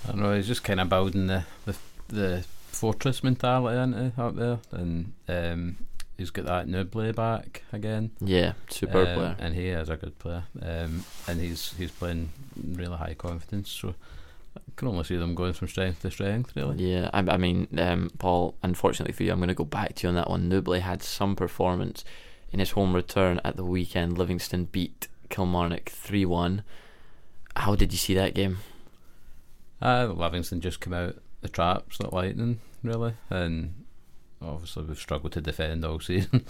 I 0.04 0.12
don't 0.12 0.20
know. 0.20 0.34
He's 0.34 0.46
just 0.46 0.64
kind 0.64 0.80
of 0.80 0.88
building 0.88 1.26
the 1.26 1.44
the, 1.64 1.76
the 2.08 2.44
fortress 2.68 3.24
mentality 3.24 3.78
into 3.78 4.12
up 4.20 4.36
there, 4.36 4.58
and 4.70 5.12
um, 5.28 5.76
he's 6.16 6.30
got 6.30 6.46
that 6.46 6.68
Nouble 6.68 7.12
back 7.12 7.62
again. 7.72 8.10
Yeah, 8.20 8.52
super 8.68 9.06
um, 9.06 9.14
player. 9.14 9.36
and 9.38 9.54
he 9.54 9.68
is 9.68 9.88
a 9.88 9.96
good 9.96 10.18
player. 10.18 10.44
Um, 10.62 11.04
and 11.28 11.40
he's 11.40 11.74
he's 11.74 11.90
playing 11.90 12.30
really 12.56 12.96
high 12.96 13.14
confidence. 13.14 13.70
So 13.70 13.94
I 14.56 14.60
can 14.76 14.88
only 14.88 15.04
see 15.04 15.16
them 15.16 15.34
going 15.34 15.52
from 15.52 15.68
strength 15.68 16.02
to 16.02 16.10
strength, 16.10 16.54
really. 16.56 16.76
Yeah, 16.92 17.10
I, 17.12 17.20
I 17.20 17.36
mean, 17.36 17.68
um, 17.78 18.10
Paul. 18.18 18.54
Unfortunately 18.62 19.12
for 19.12 19.22
you, 19.22 19.32
I'm 19.32 19.38
going 19.38 19.48
to 19.48 19.54
go 19.54 19.64
back 19.64 19.96
to 19.96 20.02
you 20.04 20.08
on 20.08 20.14
that 20.14 20.30
one. 20.30 20.48
Nouble 20.48 20.80
had 20.80 21.02
some 21.02 21.36
performance 21.36 22.04
in 22.52 22.58
his 22.58 22.72
home 22.72 22.94
return 22.94 23.40
at 23.44 23.56
the 23.56 23.64
weekend. 23.64 24.18
Livingston 24.18 24.64
beat 24.66 25.08
Kilmarnock 25.28 25.88
three 25.88 26.24
one. 26.24 26.62
How 27.54 27.74
did 27.74 27.92
you 27.92 27.98
see 27.98 28.14
that 28.14 28.34
game? 28.34 28.58
Uh, 29.80 30.12
Livingston 30.14 30.60
just 30.60 30.80
come 30.80 30.92
out 30.92 31.16
the 31.42 31.48
traps 31.48 32.00
like 32.00 32.12
lightning, 32.12 32.60
really, 32.82 33.14
and 33.30 33.85
obviously 34.42 34.84
we've 34.84 34.98
struggled 34.98 35.32
to 35.32 35.40
defend 35.40 35.84
all 35.84 36.00
season, 36.00 36.44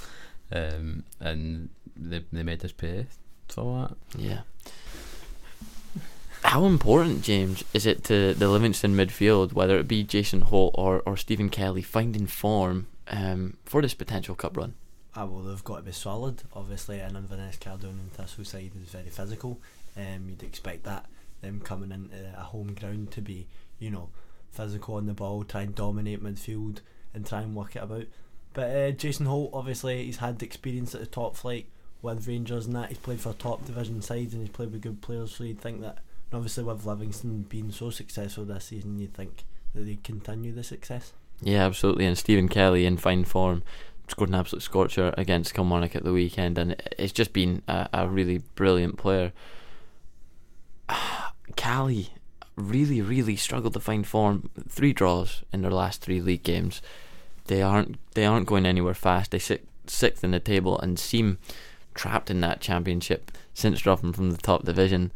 um, 0.52 1.04
and 1.20 1.68
they 1.96 2.24
they 2.32 2.42
made 2.42 2.64
us 2.64 2.72
pay 2.72 3.06
for 3.48 3.88
that. 3.88 4.20
Yeah. 4.20 4.40
How 6.42 6.64
important, 6.64 7.22
James, 7.22 7.64
is 7.74 7.86
it 7.86 8.04
to 8.04 8.34
the 8.34 8.48
Livingston 8.48 8.94
midfield, 8.94 9.52
whether 9.52 9.78
it 9.78 9.88
be 9.88 10.04
Jason 10.04 10.42
Holt 10.42 10.74
or, 10.78 11.02
or 11.04 11.16
Stephen 11.16 11.48
Kelly, 11.48 11.82
finding 11.82 12.26
form 12.26 12.86
um, 13.08 13.56
for 13.64 13.82
this 13.82 13.94
potential 13.94 14.36
cup 14.36 14.56
run? 14.56 14.74
Ah, 15.16 15.24
well, 15.24 15.42
they've 15.42 15.64
got 15.64 15.76
to 15.78 15.82
be 15.82 15.92
solid, 15.92 16.42
obviously, 16.54 17.00
and 17.00 17.16
Inverness 17.16 17.56
Caledonian 17.56 18.10
Thistle 18.12 18.44
side 18.44 18.70
is 18.80 18.90
very 18.90 19.08
physical. 19.08 19.58
Um, 19.96 20.28
you'd 20.28 20.42
expect 20.42 20.84
that 20.84 21.06
them 21.40 21.60
coming 21.60 21.90
into 21.90 22.16
a 22.38 22.42
home 22.42 22.74
ground 22.74 23.10
to 23.12 23.20
be, 23.20 23.46
you 23.78 23.90
know, 23.90 24.10
physical 24.50 24.94
on 24.94 25.06
the 25.06 25.14
ball, 25.14 25.42
try 25.44 25.62
and 25.62 25.74
dominate 25.74 26.22
midfield 26.22 26.78
and 27.16 27.26
try 27.26 27.40
and 27.40 27.56
work 27.56 27.74
it 27.74 27.82
about. 27.82 28.04
But 28.52 28.70
uh, 28.70 28.90
Jason 28.92 29.26
Holt, 29.26 29.50
obviously, 29.52 30.04
he's 30.04 30.18
had 30.18 30.42
experience 30.42 30.94
at 30.94 31.00
the 31.00 31.06
top 31.06 31.36
flight 31.36 31.66
with 32.02 32.28
Rangers 32.28 32.66
and 32.66 32.76
that. 32.76 32.90
He's 32.90 32.98
played 32.98 33.20
for 33.20 33.32
top 33.32 33.66
division 33.66 34.00
sides 34.00 34.32
and 34.32 34.42
he's 34.42 34.54
played 34.54 34.72
with 34.72 34.82
good 34.82 35.02
players, 35.02 35.34
so 35.34 35.44
you'd 35.44 35.60
think 35.60 35.80
that, 35.80 35.98
and 36.30 36.38
obviously, 36.38 36.62
with 36.62 36.86
Livingston 36.86 37.42
being 37.48 37.72
so 37.72 37.90
successful 37.90 38.44
this 38.44 38.66
season, 38.66 38.98
you'd 38.98 39.14
think 39.14 39.44
that 39.74 39.80
they 39.80 39.96
continue 39.96 40.52
the 40.52 40.62
success. 40.62 41.12
Yeah, 41.42 41.66
absolutely. 41.66 42.06
And 42.06 42.16
Stephen 42.16 42.48
Kelly 42.48 42.86
in 42.86 42.96
fine 42.96 43.24
form 43.24 43.62
scored 44.08 44.30
an 44.30 44.36
absolute 44.36 44.62
scorcher 44.62 45.12
against 45.18 45.52
Kilmarnock 45.54 45.96
at 45.96 46.04
the 46.04 46.12
weekend, 46.12 46.58
and 46.58 46.80
it's 46.98 47.12
just 47.12 47.32
been 47.32 47.62
a, 47.66 47.88
a 47.92 48.08
really 48.08 48.38
brilliant 48.54 48.96
player. 48.96 49.32
Cali 51.56 52.10
really, 52.56 53.02
really 53.02 53.36
struggled 53.36 53.74
to 53.74 53.80
find 53.80 54.06
form. 54.06 54.50
Three 54.68 54.92
draws 54.92 55.42
in 55.52 55.62
their 55.62 55.70
last 55.70 56.00
three 56.00 56.20
league 56.20 56.42
games. 56.42 56.80
They 57.46 57.62
aren't 57.62 57.98
they 58.14 58.24
aren't 58.24 58.46
going 58.46 58.66
anywhere 58.66 58.94
fast. 58.94 59.30
They 59.30 59.38
sit 59.38 59.66
sixth 59.86 60.24
in 60.24 60.32
the 60.32 60.40
table 60.40 60.78
and 60.78 60.98
seem 60.98 61.38
trapped 61.94 62.30
in 62.30 62.40
that 62.40 62.60
championship 62.60 63.32
since 63.54 63.80
dropping 63.80 64.12
from 64.12 64.30
the 64.30 64.36
top 64.36 64.64
division. 64.64 65.12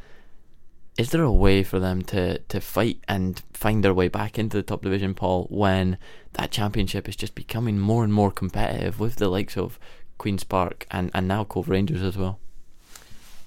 Is 0.98 1.10
there 1.10 1.22
a 1.22 1.32
way 1.32 1.62
for 1.62 1.78
them 1.78 2.02
to, 2.04 2.38
to 2.38 2.60
fight 2.60 2.98
and 3.08 3.40
find 3.52 3.82
their 3.82 3.94
way 3.94 4.08
back 4.08 4.38
into 4.38 4.56
the 4.56 4.62
top 4.62 4.82
division, 4.82 5.14
Paul, 5.14 5.46
when 5.48 5.96
that 6.34 6.50
championship 6.50 7.08
is 7.08 7.16
just 7.16 7.34
becoming 7.34 7.78
more 7.78 8.04
and 8.04 8.12
more 8.12 8.30
competitive 8.30 9.00
with 9.00 9.16
the 9.16 9.28
likes 9.28 9.56
of 9.56 9.78
Queen's 10.18 10.44
Park 10.44 10.86
and, 10.90 11.10
and 11.14 11.26
now 11.28 11.44
Cove 11.44 11.68
Rangers 11.68 12.02
as 12.02 12.18
well? 12.18 12.38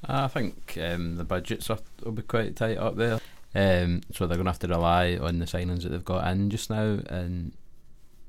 I 0.05 0.27
think 0.27 0.77
um, 0.81 1.17
the 1.17 1.23
budgets 1.23 1.69
are, 1.69 1.79
will 2.03 2.13
be 2.13 2.23
quite 2.23 2.55
tight 2.55 2.77
up 2.77 2.95
there. 2.95 3.19
Um, 3.55 4.01
so 4.11 4.25
they're 4.25 4.37
going 4.37 4.45
to 4.45 4.51
have 4.51 4.59
to 4.59 4.67
rely 4.67 5.15
on 5.17 5.39
the 5.39 5.45
signings 5.45 5.83
that 5.83 5.89
they've 5.89 6.03
got 6.03 6.27
in 6.31 6.49
just 6.49 6.69
now. 6.69 6.99
And 7.07 7.53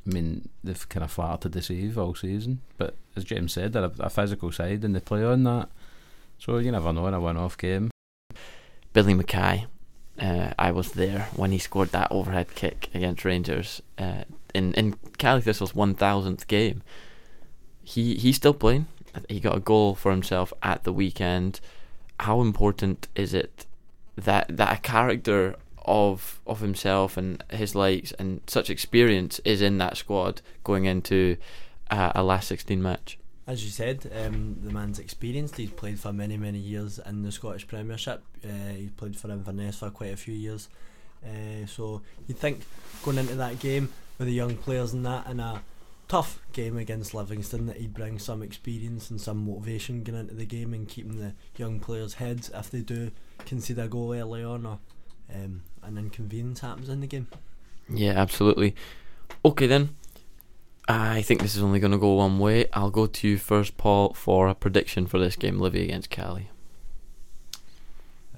I 0.06 0.10
mean, 0.10 0.48
they've 0.62 0.88
kind 0.88 1.04
of 1.04 1.10
flattered 1.10 1.42
to 1.42 1.48
deceive 1.48 1.96
all 1.96 2.14
season. 2.14 2.60
But 2.76 2.94
as 3.16 3.24
James 3.24 3.52
said, 3.52 3.72
they're 3.72 3.84
a, 3.84 3.92
a 4.00 4.10
physical 4.10 4.52
side 4.52 4.84
and 4.84 4.94
they 4.94 5.00
play 5.00 5.24
on 5.24 5.44
that. 5.44 5.68
So 6.38 6.58
you 6.58 6.70
never 6.72 6.92
know 6.92 7.06
in 7.06 7.14
a 7.14 7.20
one 7.20 7.36
off 7.36 7.56
game. 7.56 7.90
Billy 8.92 9.14
Mackay, 9.14 9.66
uh, 10.20 10.52
I 10.58 10.70
was 10.72 10.92
there 10.92 11.28
when 11.34 11.52
he 11.52 11.58
scored 11.58 11.88
that 11.90 12.08
overhead 12.10 12.54
kick 12.54 12.90
against 12.94 13.24
Rangers 13.24 13.82
uh, 13.98 14.24
in 14.54 14.74
in 14.74 14.94
Cali 15.18 15.40
Thistle's 15.40 15.74
one 15.74 15.94
thousandth 15.94 16.46
game. 16.46 16.82
He 17.82 18.14
he's 18.16 18.36
still 18.36 18.54
playing. 18.54 18.86
He 19.28 19.40
got 19.40 19.56
a 19.56 19.60
goal 19.60 19.94
for 19.94 20.10
himself 20.10 20.52
at 20.62 20.84
the 20.84 20.92
weekend. 20.92 21.60
How 22.20 22.40
important 22.40 23.08
is 23.14 23.32
it 23.32 23.66
that 24.16 24.56
that 24.56 24.78
a 24.78 24.80
character 24.80 25.56
of 25.84 26.40
of 26.46 26.60
himself 26.60 27.16
and 27.16 27.42
his 27.50 27.74
likes 27.74 28.12
and 28.12 28.40
such 28.46 28.70
experience 28.70 29.40
is 29.44 29.60
in 29.60 29.78
that 29.78 29.96
squad 29.96 30.40
going 30.62 30.84
into 30.84 31.36
uh, 31.90 32.12
a 32.14 32.22
last 32.22 32.48
sixteen 32.48 32.82
match? 32.82 33.18
As 33.46 33.62
you 33.62 33.70
said, 33.70 34.10
um, 34.16 34.56
the 34.62 34.70
man's 34.70 34.98
experienced. 34.98 35.58
He's 35.58 35.70
played 35.70 36.00
for 36.00 36.14
many, 36.14 36.38
many 36.38 36.58
years 36.58 36.98
in 36.98 37.22
the 37.22 37.30
Scottish 37.30 37.66
Premiership. 37.66 38.22
Uh, 38.42 38.72
he's 38.74 38.90
played 38.92 39.16
for 39.16 39.30
Inverness 39.30 39.78
for 39.78 39.90
quite 39.90 40.14
a 40.14 40.16
few 40.16 40.32
years. 40.32 40.68
Uh, 41.22 41.66
so 41.66 42.00
you'd 42.26 42.38
think 42.38 42.62
going 43.02 43.18
into 43.18 43.34
that 43.34 43.58
game 43.58 43.90
with 44.18 44.28
the 44.28 44.34
young 44.34 44.56
players 44.56 44.94
and 44.94 45.04
that, 45.04 45.26
and 45.26 45.42
a 45.42 45.62
tough 46.08 46.38
game 46.54 46.78
against 46.78 47.12
Livingston, 47.12 47.66
that 47.66 47.76
he'd 47.76 47.92
bring 47.92 48.18
some 48.18 48.42
experience 48.42 49.10
and 49.10 49.20
some 49.20 49.46
motivation 49.46 50.02
going 50.02 50.20
into 50.20 50.34
the 50.34 50.46
game 50.46 50.72
and 50.72 50.88
keeping 50.88 51.18
the 51.18 51.34
young 51.56 51.80
players' 51.80 52.14
heads 52.14 52.50
if 52.54 52.70
they 52.70 52.80
do 52.80 53.10
concede 53.44 53.78
a 53.78 53.88
goal 53.88 54.14
early 54.14 54.42
on 54.42 54.64
or 54.64 54.78
um, 55.32 55.62
an 55.82 55.98
inconvenience 55.98 56.60
happens 56.60 56.88
in 56.88 57.00
the 57.00 57.06
game. 57.06 57.28
Yeah, 57.88 58.12
absolutely. 58.12 58.74
Okay 59.44 59.66
then. 59.66 59.96
I 60.86 61.22
think 61.22 61.40
this 61.40 61.56
is 61.56 61.62
only 61.62 61.80
going 61.80 61.92
to 61.92 61.98
go 61.98 62.12
one 62.14 62.38
way. 62.38 62.66
I'll 62.74 62.90
go 62.90 63.06
to 63.06 63.28
you 63.28 63.38
first, 63.38 63.78
Paul, 63.78 64.12
for 64.12 64.48
a 64.48 64.54
prediction 64.54 65.06
for 65.06 65.18
this 65.18 65.34
game, 65.34 65.58
Livy 65.58 65.82
against 65.84 66.10
Cali. 66.10 66.50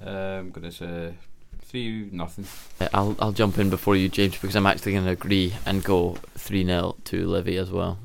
Uh, 0.05 0.09
I'm 0.09 0.51
going 0.51 0.63
to 0.63 0.71
say 0.71 1.13
three 1.61 2.09
nothing. 2.11 2.45
Uh, 2.79 2.87
I'll 2.93 3.15
I'll 3.19 3.31
jump 3.33 3.57
in 3.57 3.69
before 3.69 3.95
you, 3.95 4.07
James, 4.07 4.37
because 4.37 4.55
I'm 4.55 4.65
actually 4.65 4.93
going 4.93 5.05
to 5.05 5.11
agree 5.11 5.53
and 5.65 5.83
go 5.83 6.17
three 6.35 6.65
0 6.65 6.95
to 7.05 7.27
Livy 7.27 7.57
as 7.57 7.69
well. 7.71 7.99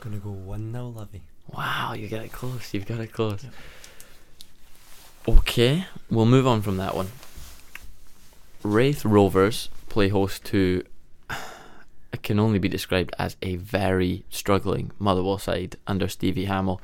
Gonna 0.00 0.18
go 0.18 0.30
one 0.30 0.72
0 0.72 0.88
Livy. 0.88 1.22
Wow, 1.54 1.94
you 1.94 2.08
got 2.08 2.24
it 2.24 2.32
close. 2.32 2.74
You've 2.74 2.86
got 2.86 3.00
it 3.00 3.12
close. 3.12 3.44
Okay, 5.28 5.86
we'll 6.10 6.26
move 6.26 6.46
on 6.46 6.60
from 6.60 6.76
that 6.78 6.94
one. 6.96 7.08
Raith 8.62 9.04
Rovers 9.04 9.70
play 9.88 10.08
host 10.08 10.44
to 10.44 10.84
it 12.12 12.22
can 12.22 12.38
only 12.38 12.60
be 12.60 12.68
described 12.68 13.12
as 13.18 13.36
a 13.42 13.56
very 13.56 14.24
struggling 14.30 14.92
Motherwell 15.00 15.38
side 15.38 15.76
under 15.86 16.06
Stevie 16.06 16.46
Hammell. 16.46 16.80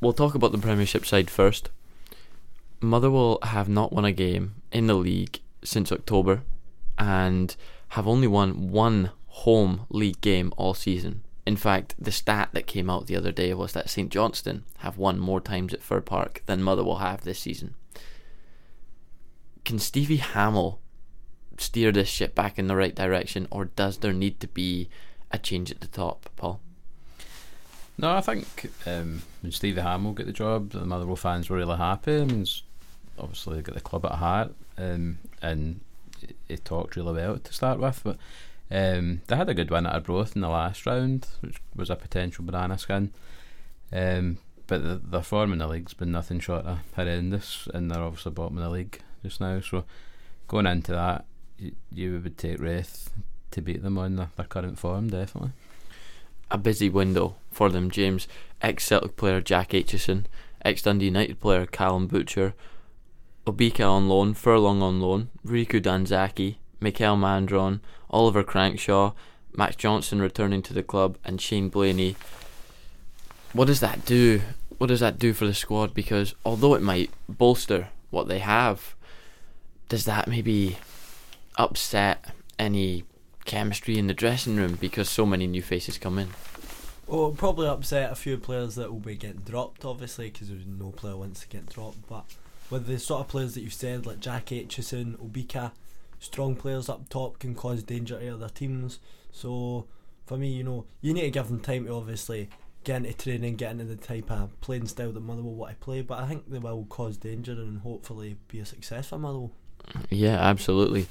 We'll 0.00 0.12
talk 0.12 0.34
about 0.36 0.52
the 0.52 0.58
Premiership 0.58 1.04
side 1.04 1.28
first. 1.28 1.70
Motherwell 2.80 3.38
have 3.42 3.68
not 3.68 3.92
won 3.92 4.04
a 4.04 4.12
game 4.12 4.54
in 4.70 4.86
the 4.86 4.94
league 4.94 5.40
since 5.64 5.90
October 5.90 6.42
and 6.98 7.56
have 7.90 8.06
only 8.06 8.28
won 8.28 8.70
one 8.70 9.10
home 9.26 9.86
league 9.88 10.20
game 10.20 10.52
all 10.56 10.74
season. 10.74 11.22
In 11.44 11.56
fact, 11.56 11.96
the 11.98 12.12
stat 12.12 12.50
that 12.52 12.68
came 12.68 12.88
out 12.88 13.06
the 13.06 13.16
other 13.16 13.32
day 13.32 13.52
was 13.54 13.72
that 13.72 13.90
St 13.90 14.10
Johnstone 14.10 14.62
have 14.78 14.98
won 14.98 15.18
more 15.18 15.40
times 15.40 15.74
at 15.74 15.82
Fir 15.82 16.00
Park 16.00 16.42
than 16.46 16.62
Motherwell 16.62 16.96
have 16.96 17.22
this 17.22 17.40
season. 17.40 17.74
can 19.64 19.78
Stevie 19.78 20.18
Hammell 20.18 20.78
steer 21.58 21.92
this 21.92 22.08
ship 22.08 22.34
back 22.34 22.58
in 22.58 22.66
the 22.66 22.76
right 22.76 22.94
direction, 22.94 23.48
or 23.50 23.66
does 23.66 23.98
there 23.98 24.12
need 24.12 24.40
to 24.40 24.48
be 24.48 24.88
a 25.30 25.38
change 25.38 25.70
at 25.70 25.80
the 25.80 25.86
top, 25.86 26.28
Paul? 26.36 26.60
No, 27.98 28.12
I 28.12 28.20
think 28.20 28.70
um, 28.86 29.22
when 29.42 29.52
Stevie 29.52 29.80
Hammell 29.80 30.14
got 30.14 30.26
the 30.26 30.32
job, 30.32 30.70
the 30.70 30.84
Motherwell 30.84 31.16
fans 31.16 31.48
were 31.48 31.58
really 31.58 31.76
happy. 31.76 32.20
I 32.20 32.24
mean, 32.24 32.46
obviously 33.18 33.62
got 33.62 33.74
the 33.74 33.80
club 33.80 34.06
at 34.06 34.12
heart, 34.12 34.54
um, 34.78 35.18
and 35.40 35.80
he- 36.48 36.56
talked 36.56 36.96
really 36.96 37.12
well 37.12 37.38
to 37.38 37.52
start 37.52 37.78
with. 37.78 38.00
But 38.02 38.18
um, 38.70 39.20
they 39.26 39.36
had 39.36 39.48
a 39.48 39.54
good 39.54 39.70
win 39.70 39.86
at 39.86 39.94
Arbroath 39.94 40.34
in 40.34 40.42
the 40.42 40.48
last 40.48 40.86
round, 40.86 41.26
which 41.40 41.60
was 41.76 41.90
a 41.90 41.96
potential 41.96 42.44
banana 42.44 42.78
skin. 42.78 43.12
Um, 43.92 44.38
but 44.66 44.82
the, 44.82 44.94
their 44.96 45.22
form 45.22 45.52
in 45.52 45.58
the 45.58 45.68
league's 45.68 45.94
been 45.94 46.12
nothing 46.12 46.40
short 46.40 46.64
of 46.64 46.78
horrendous, 46.96 47.68
and 47.74 47.90
they're 47.90 48.02
obviously 48.02 48.32
bottom 48.32 48.56
of 48.56 48.64
the 48.64 48.70
league 48.70 49.00
just 49.22 49.40
now. 49.40 49.60
So 49.60 49.84
going 50.48 50.66
into 50.66 50.92
that, 50.92 51.26
you, 51.90 52.20
would 52.22 52.38
take 52.38 52.60
Raith 52.60 53.10
to 53.50 53.60
beat 53.60 53.82
them 53.82 53.98
on 53.98 54.16
their, 54.16 54.30
their 54.36 54.46
current 54.46 54.78
form, 54.78 55.08
definitely. 55.08 55.52
A 56.50 56.58
busy 56.58 56.88
window 56.88 57.36
for 57.50 57.68
them, 57.70 57.90
James. 57.90 58.28
Ex 58.60 58.84
Celtic 58.84 59.16
player 59.16 59.40
Jack 59.40 59.70
Aitchison, 59.70 60.24
ex 60.64 60.82
Dundee 60.82 61.06
United 61.06 61.40
player 61.40 61.66
Callum 61.66 62.06
Butcher, 62.06 62.54
Obika 63.46 63.88
on 63.88 64.08
loan, 64.08 64.34
Furlong 64.34 64.82
on 64.82 65.00
loan, 65.00 65.28
Riku 65.44 65.80
Danzaki, 65.80 66.56
Mikel 66.80 67.16
Mandron, 67.16 67.80
Oliver 68.10 68.44
Crankshaw, 68.44 69.14
Max 69.56 69.76
Johnson 69.76 70.20
returning 70.22 70.62
to 70.62 70.72
the 70.72 70.82
club, 70.82 71.18
and 71.24 71.40
Shane 71.40 71.68
Blaney. 71.68 72.16
What 73.52 73.66
does 73.66 73.80
that 73.80 74.04
do? 74.04 74.42
What 74.78 74.86
does 74.86 75.00
that 75.00 75.18
do 75.18 75.32
for 75.32 75.46
the 75.46 75.54
squad? 75.54 75.92
Because 75.92 76.34
although 76.44 76.74
it 76.74 76.82
might 76.82 77.10
bolster 77.28 77.88
what 78.10 78.28
they 78.28 78.38
have, 78.38 78.94
does 79.88 80.04
that 80.04 80.28
maybe 80.28 80.78
upset 81.56 82.34
any 82.58 83.04
chemistry 83.44 83.98
in 83.98 84.06
the 84.06 84.14
dressing 84.14 84.56
room 84.56 84.76
because 84.80 85.08
so 85.08 85.26
many 85.26 85.46
new 85.46 85.62
faces 85.62 85.98
come 85.98 86.18
in? 86.18 86.28
Well, 87.06 87.20
it'll 87.20 87.32
probably 87.32 87.66
upset 87.66 88.12
a 88.12 88.14
few 88.14 88.38
players 88.38 88.76
that 88.76 88.90
will 88.90 89.00
be 89.00 89.16
getting 89.16 89.40
dropped, 89.40 89.84
obviously, 89.84 90.30
because 90.30 90.48
there's 90.48 90.66
no 90.66 90.90
player 90.90 91.16
wants 91.16 91.40
to 91.40 91.48
get 91.48 91.68
dropped. 91.68 92.08
But 92.08 92.24
with 92.70 92.86
the 92.86 92.98
sort 92.98 93.20
of 93.20 93.28
players 93.28 93.54
that 93.54 93.62
you've 93.62 93.74
said, 93.74 94.06
like 94.06 94.20
Jack 94.20 94.46
Aitchison, 94.46 95.16
Obika, 95.18 95.72
strong 96.18 96.54
players 96.54 96.88
up 96.88 97.08
top 97.08 97.38
can 97.38 97.54
cause 97.54 97.82
danger 97.82 98.18
to 98.18 98.34
other 98.34 98.48
teams. 98.48 98.98
So 99.32 99.86
for 100.26 100.36
me, 100.36 100.48
you 100.48 100.62
know, 100.62 100.86
you 101.00 101.12
need 101.12 101.22
to 101.22 101.30
give 101.30 101.48
them 101.48 101.60
time 101.60 101.86
to 101.86 101.94
obviously 101.94 102.48
get 102.84 103.04
into 103.04 103.12
training, 103.12 103.56
get 103.56 103.72
into 103.72 103.84
the 103.84 103.96
type 103.96 104.30
of 104.30 104.58
playing 104.60 104.86
style 104.86 105.12
that 105.12 105.20
Motherwell 105.20 105.54
want 105.54 105.72
to 105.72 105.84
play. 105.84 106.02
But 106.02 106.20
I 106.20 106.26
think 106.26 106.48
they 106.48 106.58
will 106.58 106.86
cause 106.86 107.16
danger 107.16 107.52
and 107.52 107.80
hopefully 107.80 108.36
be 108.48 108.60
a 108.60 108.66
success 108.66 109.08
for 109.08 109.18
Motherwell. 109.18 109.52
Yeah, 110.08 110.38
absolutely. 110.38 111.08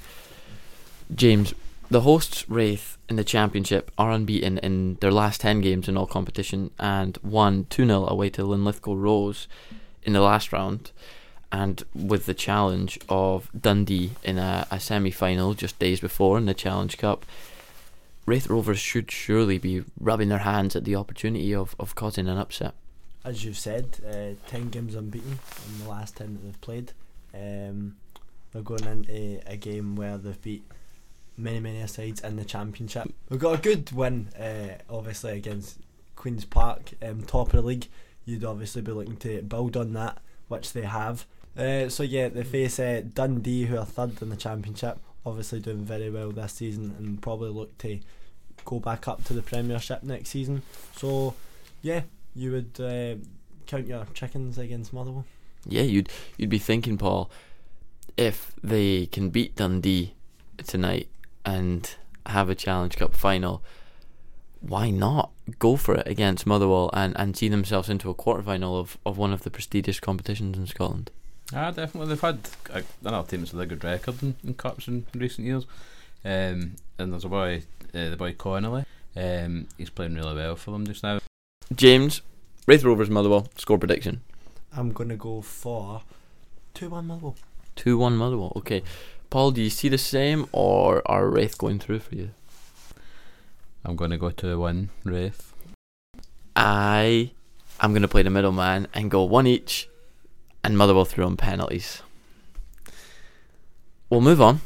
James, 1.14 1.54
the 1.90 2.02
hosts 2.02 2.48
Raith 2.48 2.96
in 3.08 3.16
the 3.16 3.24
championship 3.24 3.90
are 3.98 4.10
unbeaten 4.10 4.58
in 4.58 4.96
their 5.00 5.10
last 5.10 5.40
10 5.42 5.60
games 5.60 5.88
in 5.88 5.96
all 5.96 6.06
competition 6.06 6.70
and 6.78 7.18
won 7.22 7.66
2 7.70 7.86
0 7.86 8.06
away 8.06 8.30
to 8.30 8.44
Linlithgow 8.44 8.94
Rose 8.94 9.46
in 10.02 10.12
the 10.12 10.20
last 10.20 10.52
round. 10.52 10.90
And 11.50 11.82
with 11.94 12.24
the 12.24 12.32
challenge 12.32 12.98
of 13.10 13.50
Dundee 13.58 14.12
in 14.24 14.38
a, 14.38 14.66
a 14.70 14.80
semi 14.80 15.10
final 15.10 15.52
just 15.52 15.78
days 15.78 16.00
before 16.00 16.38
in 16.38 16.46
the 16.46 16.54
Challenge 16.54 16.96
Cup, 16.96 17.26
Raith 18.24 18.48
Rovers 18.48 18.78
should 18.78 19.10
surely 19.10 19.58
be 19.58 19.84
rubbing 20.00 20.30
their 20.30 20.38
hands 20.38 20.74
at 20.74 20.84
the 20.84 20.96
opportunity 20.96 21.54
of, 21.54 21.76
of 21.78 21.94
causing 21.94 22.26
an 22.26 22.38
upset. 22.38 22.72
As 23.22 23.44
you've 23.44 23.58
said, 23.58 23.98
uh, 24.06 24.48
10 24.48 24.70
games 24.70 24.94
unbeaten 24.94 25.38
in 25.68 25.84
the 25.84 25.90
last 25.90 26.16
10 26.16 26.32
that 26.34 26.42
they've 26.42 26.60
played. 26.62 26.92
Um, 27.34 27.96
they're 28.52 28.62
going 28.62 28.84
into 28.84 29.42
a 29.46 29.56
game 29.58 29.94
where 29.94 30.16
they've 30.16 30.40
beat 30.40 30.64
many, 31.36 31.60
many 31.60 31.86
sides 31.86 32.20
in 32.20 32.36
the 32.36 32.44
championship. 32.44 33.12
We've 33.28 33.40
got 33.40 33.58
a 33.58 33.62
good 33.62 33.90
win, 33.92 34.28
uh, 34.38 34.78
obviously, 34.88 35.36
against 35.36 35.78
Queen's 36.16 36.44
Park, 36.44 36.92
um, 37.02 37.22
top 37.22 37.48
of 37.48 37.52
the 37.52 37.62
league. 37.62 37.88
You'd 38.24 38.44
obviously 38.44 38.82
be 38.82 38.92
looking 38.92 39.16
to 39.18 39.42
build 39.42 39.76
on 39.76 39.92
that, 39.94 40.18
which 40.48 40.72
they 40.72 40.82
have. 40.82 41.26
Uh, 41.56 41.88
so, 41.88 42.02
yeah, 42.02 42.28
they 42.28 42.44
face 42.44 42.78
uh, 42.78 43.02
Dundee, 43.12 43.64
who 43.64 43.76
are 43.76 43.84
third 43.84 44.22
in 44.22 44.30
the 44.30 44.36
championship, 44.36 44.98
obviously 45.26 45.60
doing 45.60 45.84
very 45.84 46.10
well 46.10 46.30
this 46.30 46.52
season 46.52 46.94
and 46.98 47.20
probably 47.20 47.50
look 47.50 47.76
to 47.78 47.98
go 48.64 48.78
back 48.78 49.08
up 49.08 49.24
to 49.24 49.32
the 49.32 49.42
Premiership 49.42 50.02
next 50.02 50.30
season. 50.30 50.62
So, 50.96 51.34
yeah, 51.82 52.02
you 52.34 52.52
would 52.52 52.80
uh, 52.80 53.16
count 53.66 53.86
your 53.86 54.06
chickens 54.14 54.58
against 54.58 54.92
Motherwell. 54.92 55.24
Yeah, 55.66 55.82
you'd 55.82 56.08
you'd 56.36 56.50
be 56.50 56.58
thinking, 56.58 56.98
Paul, 56.98 57.30
if 58.16 58.52
they 58.62 59.06
can 59.06 59.30
beat 59.30 59.56
Dundee 59.56 60.14
tonight 60.66 61.08
and 61.44 61.94
have 62.26 62.48
a 62.48 62.54
Challenge 62.54 62.96
Cup 62.96 63.14
final, 63.14 63.62
why 64.60 64.90
not 64.90 65.30
go 65.58 65.76
for 65.76 65.94
it 65.94 66.06
against 66.06 66.46
Motherwell 66.46 66.90
and, 66.92 67.16
and 67.18 67.36
see 67.36 67.48
themselves 67.48 67.88
into 67.88 68.10
a 68.10 68.14
quarter 68.14 68.42
final 68.42 68.78
of, 68.78 68.96
of 69.04 69.18
one 69.18 69.32
of 69.32 69.42
the 69.42 69.50
prestigious 69.50 69.98
competitions 70.00 70.56
in 70.56 70.66
Scotland? 70.66 71.10
Ah, 71.54 71.70
definitely. 71.70 72.08
They've 72.08 72.20
had 72.20 72.48
a, 72.70 72.82
another 73.04 73.28
team 73.28 73.40
with 73.40 73.54
a 73.54 73.66
good 73.66 73.84
record 73.84 74.22
in, 74.22 74.36
in 74.44 74.54
cups 74.54 74.88
in 74.88 75.06
recent 75.14 75.46
years. 75.46 75.66
Um, 76.24 76.76
and 76.98 77.12
there's 77.12 77.24
a 77.24 77.28
boy, 77.28 77.64
uh, 77.94 78.10
the 78.10 78.16
boy 78.16 78.34
Connolly. 78.34 78.84
Um, 79.16 79.66
he's 79.76 79.90
playing 79.90 80.14
really 80.14 80.34
well 80.34 80.56
for 80.56 80.70
them 80.70 80.86
just 80.86 81.02
now. 81.02 81.18
James, 81.74 82.22
Raith 82.66 82.84
Rovers 82.84 83.10
Motherwell, 83.10 83.48
score 83.56 83.78
prediction. 83.78 84.22
I'm 84.74 84.92
going 84.92 85.08
to 85.10 85.16
go 85.16 85.42
for 85.42 86.02
2 86.74 86.88
1 86.88 87.06
Motherwell. 87.06 87.36
2 87.76 87.98
1 87.98 88.16
Motherwell. 88.16 88.52
Okay. 88.56 88.82
Paul, 89.32 89.52
do 89.52 89.62
you 89.62 89.70
see 89.70 89.88
the 89.88 89.96
same 89.96 90.46
or 90.52 91.00
are 91.06 91.26
Raith 91.26 91.56
going 91.56 91.78
through 91.78 92.00
for 92.00 92.14
you? 92.14 92.32
I'm 93.82 93.96
going 93.96 94.10
to 94.10 94.18
go 94.18 94.28
to 94.28 94.58
one 94.58 94.90
Raith. 95.04 95.54
I 96.54 97.30
am 97.80 97.92
going 97.92 98.02
to 98.02 98.08
play 98.08 98.22
the 98.22 98.28
middleman 98.28 98.88
and 98.92 99.10
go 99.10 99.22
one 99.22 99.46
each, 99.46 99.88
and 100.62 100.76
Motherwell 100.76 101.06
through 101.06 101.24
on 101.24 101.38
penalties. 101.38 102.02
We'll 104.10 104.20
move 104.20 104.42
on 104.42 104.60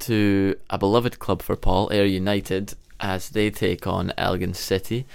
to 0.00 0.56
a 0.68 0.78
beloved 0.78 1.20
club 1.20 1.40
for 1.40 1.54
Paul, 1.54 1.88
Ayr 1.92 2.04
United, 2.04 2.74
as 2.98 3.28
they 3.28 3.50
take 3.50 3.86
on 3.86 4.12
Elgin 4.18 4.54
City. 4.54 5.06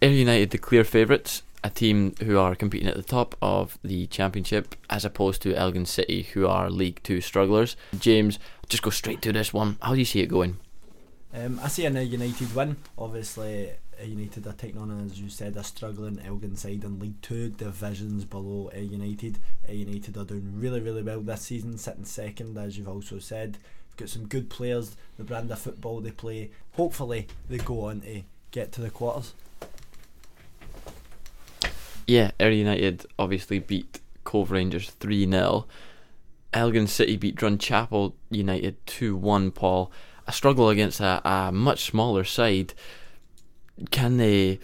Ayr 0.00 0.12
United, 0.12 0.48
the 0.48 0.56
clear 0.56 0.82
favourites, 0.82 1.42
a 1.64 1.70
team 1.70 2.14
who 2.22 2.38
are 2.38 2.54
competing 2.54 2.88
at 2.88 2.96
the 2.96 3.02
top 3.02 3.36
of 3.42 3.78
the 3.82 4.06
championship, 4.06 4.74
as 4.88 5.04
opposed 5.04 5.42
to 5.42 5.54
Elgin 5.54 5.86
City, 5.86 6.22
who 6.34 6.46
are 6.46 6.70
League 6.70 7.00
Two 7.02 7.20
strugglers. 7.20 7.76
James, 7.98 8.38
just 8.68 8.82
go 8.82 8.90
straight 8.90 9.22
to 9.22 9.32
this 9.32 9.52
one. 9.52 9.76
How 9.82 9.94
do 9.94 9.98
you 9.98 10.04
see 10.04 10.20
it 10.20 10.26
going? 10.28 10.58
Um, 11.34 11.60
I 11.62 11.68
see 11.68 11.84
a 11.84 11.90
United 11.90 12.54
win. 12.54 12.76
Obviously, 12.96 13.70
United 14.02 14.46
are 14.46 14.52
taking 14.52 14.80
on, 14.80 15.06
as 15.06 15.20
you 15.20 15.28
said, 15.28 15.56
a 15.56 15.64
struggling 15.64 16.20
Elgin 16.24 16.56
side 16.56 16.84
in 16.84 16.98
League 16.98 17.20
Two, 17.20 17.50
divisions 17.50 18.24
below 18.24 18.70
United. 18.74 19.38
United 19.68 20.16
are 20.16 20.24
doing 20.24 20.52
really, 20.54 20.80
really 20.80 21.02
well 21.02 21.20
this 21.20 21.42
season, 21.42 21.76
sitting 21.76 22.04
second, 22.04 22.56
as 22.56 22.78
you've 22.78 22.88
also 22.88 23.18
said. 23.18 23.58
Got 23.96 24.10
some 24.10 24.28
good 24.28 24.48
players, 24.48 24.96
the 25.16 25.24
brand 25.24 25.50
of 25.50 25.58
football 25.58 26.00
they 26.00 26.12
play. 26.12 26.52
Hopefully, 26.74 27.26
they 27.48 27.58
go 27.58 27.86
on 27.86 28.02
to 28.02 28.22
get 28.52 28.70
to 28.72 28.80
the 28.80 28.90
quarters. 28.90 29.34
Yeah, 32.08 32.30
Ayr 32.40 32.50
United 32.50 33.04
obviously 33.18 33.58
beat 33.58 34.00
Cove 34.24 34.50
Rangers 34.50 34.88
3 34.90 35.30
0. 35.30 35.66
Elgin 36.54 36.86
City 36.86 37.16
beat 37.18 37.36
Drumchapel 37.36 38.14
United 38.30 38.84
2 38.86 39.14
1, 39.14 39.50
Paul. 39.52 39.92
A 40.26 40.32
struggle 40.32 40.70
against 40.70 41.00
a, 41.00 41.20
a 41.28 41.52
much 41.52 41.84
smaller 41.84 42.24
side. 42.24 42.72
Can 43.90 44.16
they 44.16 44.58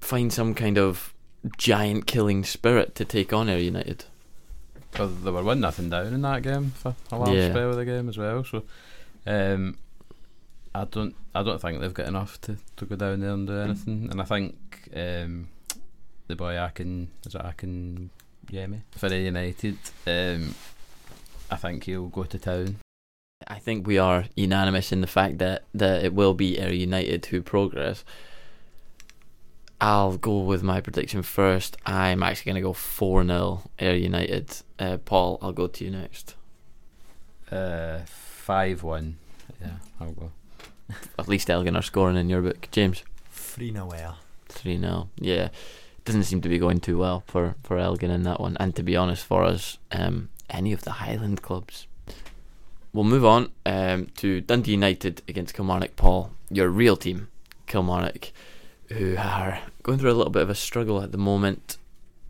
find 0.00 0.30
some 0.32 0.54
kind 0.54 0.76
of 0.78 1.14
giant 1.56 2.06
killing 2.06 2.44
spirit 2.44 2.94
to 2.96 3.04
take 3.06 3.32
on 3.32 3.48
Ayr 3.48 3.58
United? 3.58 4.04
Well, 4.98 5.08
they 5.08 5.30
were 5.30 5.42
one 5.42 5.60
nothing 5.60 5.88
down 5.88 6.08
in 6.12 6.20
that 6.22 6.42
game 6.42 6.72
for 6.72 6.94
a 7.10 7.16
large 7.18 7.30
Yeah. 7.36 7.50
spell 7.50 7.70
of 7.70 7.76
the 7.76 7.84
game 7.86 8.08
as 8.10 8.18
well. 8.18 8.44
So, 8.44 8.64
um, 9.26 9.78
I 10.74 10.84
don't, 10.84 11.14
I 11.34 11.42
don't 11.42 11.60
think 11.60 11.80
they've 11.80 11.94
got 11.94 12.08
enough 12.08 12.38
to, 12.42 12.58
to 12.76 12.84
go 12.84 12.96
down 12.96 13.20
there 13.20 13.30
and 13.30 13.46
do 13.46 13.58
anything. 13.58 14.08
And 14.10 14.20
I 14.20 14.24
think 14.24 14.56
um, 14.94 15.48
the 16.30 16.36
boy 16.36 16.56
Akin 16.58 17.08
is 17.26 17.34
it 17.34 17.40
Akin 17.44 18.10
Yemi 18.50 18.82
for 18.92 19.08
the 19.08 19.18
United. 19.18 19.76
Um, 20.06 20.54
I 21.50 21.56
think 21.56 21.84
he'll 21.84 22.06
go 22.06 22.24
to 22.24 22.38
town. 22.38 22.76
I 23.46 23.58
think 23.58 23.86
we 23.86 23.98
are 23.98 24.26
unanimous 24.36 24.92
in 24.92 25.00
the 25.00 25.06
fact 25.06 25.38
that, 25.38 25.64
that 25.74 26.04
it 26.04 26.14
will 26.14 26.34
be 26.34 26.58
Ayr 26.58 26.72
United 26.72 27.26
who 27.26 27.42
progress. 27.42 28.04
I'll 29.80 30.18
go 30.18 30.40
with 30.40 30.62
my 30.62 30.80
prediction 30.80 31.22
first. 31.22 31.76
I'm 31.86 32.22
actually 32.22 32.52
going 32.52 32.62
to 32.62 32.68
go 32.68 32.72
4 32.74 33.24
0 33.24 33.70
Ayr 33.78 33.94
United. 33.94 34.56
Uh, 34.78 34.98
Paul, 34.98 35.38
I'll 35.40 35.52
go 35.52 35.66
to 35.66 35.84
you 35.84 35.90
next. 35.90 36.34
Uh, 37.50 38.00
five 38.04 38.82
one. 38.82 39.16
Yeah, 39.60 39.76
I'll 40.00 40.12
go. 40.12 40.30
At 41.18 41.28
least 41.28 41.48
Elgin 41.50 41.76
are 41.76 41.82
scoring 41.82 42.16
in 42.16 42.28
your 42.28 42.42
book. 42.42 42.68
James, 42.70 43.02
3 43.32 43.72
0 43.72 43.90
Ayr. 43.92 44.14
3 44.50 44.78
0. 44.78 45.08
Yeah. 45.16 45.48
Doesn't 46.04 46.24
seem 46.24 46.40
to 46.40 46.48
be 46.48 46.58
going 46.58 46.80
too 46.80 46.98
well 46.98 47.22
for, 47.26 47.56
for 47.62 47.78
Elgin 47.78 48.10
in 48.10 48.22
that 48.24 48.40
one. 48.40 48.56
And 48.58 48.74
to 48.76 48.82
be 48.82 48.96
honest, 48.96 49.24
for 49.24 49.44
us, 49.44 49.78
um, 49.92 50.30
any 50.48 50.72
of 50.72 50.82
the 50.82 50.92
Highland 50.92 51.42
clubs. 51.42 51.86
we'll 52.92 53.04
move 53.04 53.24
on 53.24 53.50
um, 53.66 54.06
to 54.16 54.40
Dundee 54.40 54.72
United 54.72 55.22
against 55.28 55.54
Kilmarnock. 55.54 55.96
Paul, 55.96 56.32
your 56.50 56.68
real 56.68 56.96
team, 56.96 57.28
Kilmarnock, 57.66 58.32
who 58.88 59.16
are 59.16 59.60
going 59.82 59.98
through 59.98 60.10
a 60.10 60.14
little 60.14 60.32
bit 60.32 60.42
of 60.42 60.50
a 60.50 60.54
struggle 60.54 61.02
at 61.02 61.12
the 61.12 61.18
moment. 61.18 61.76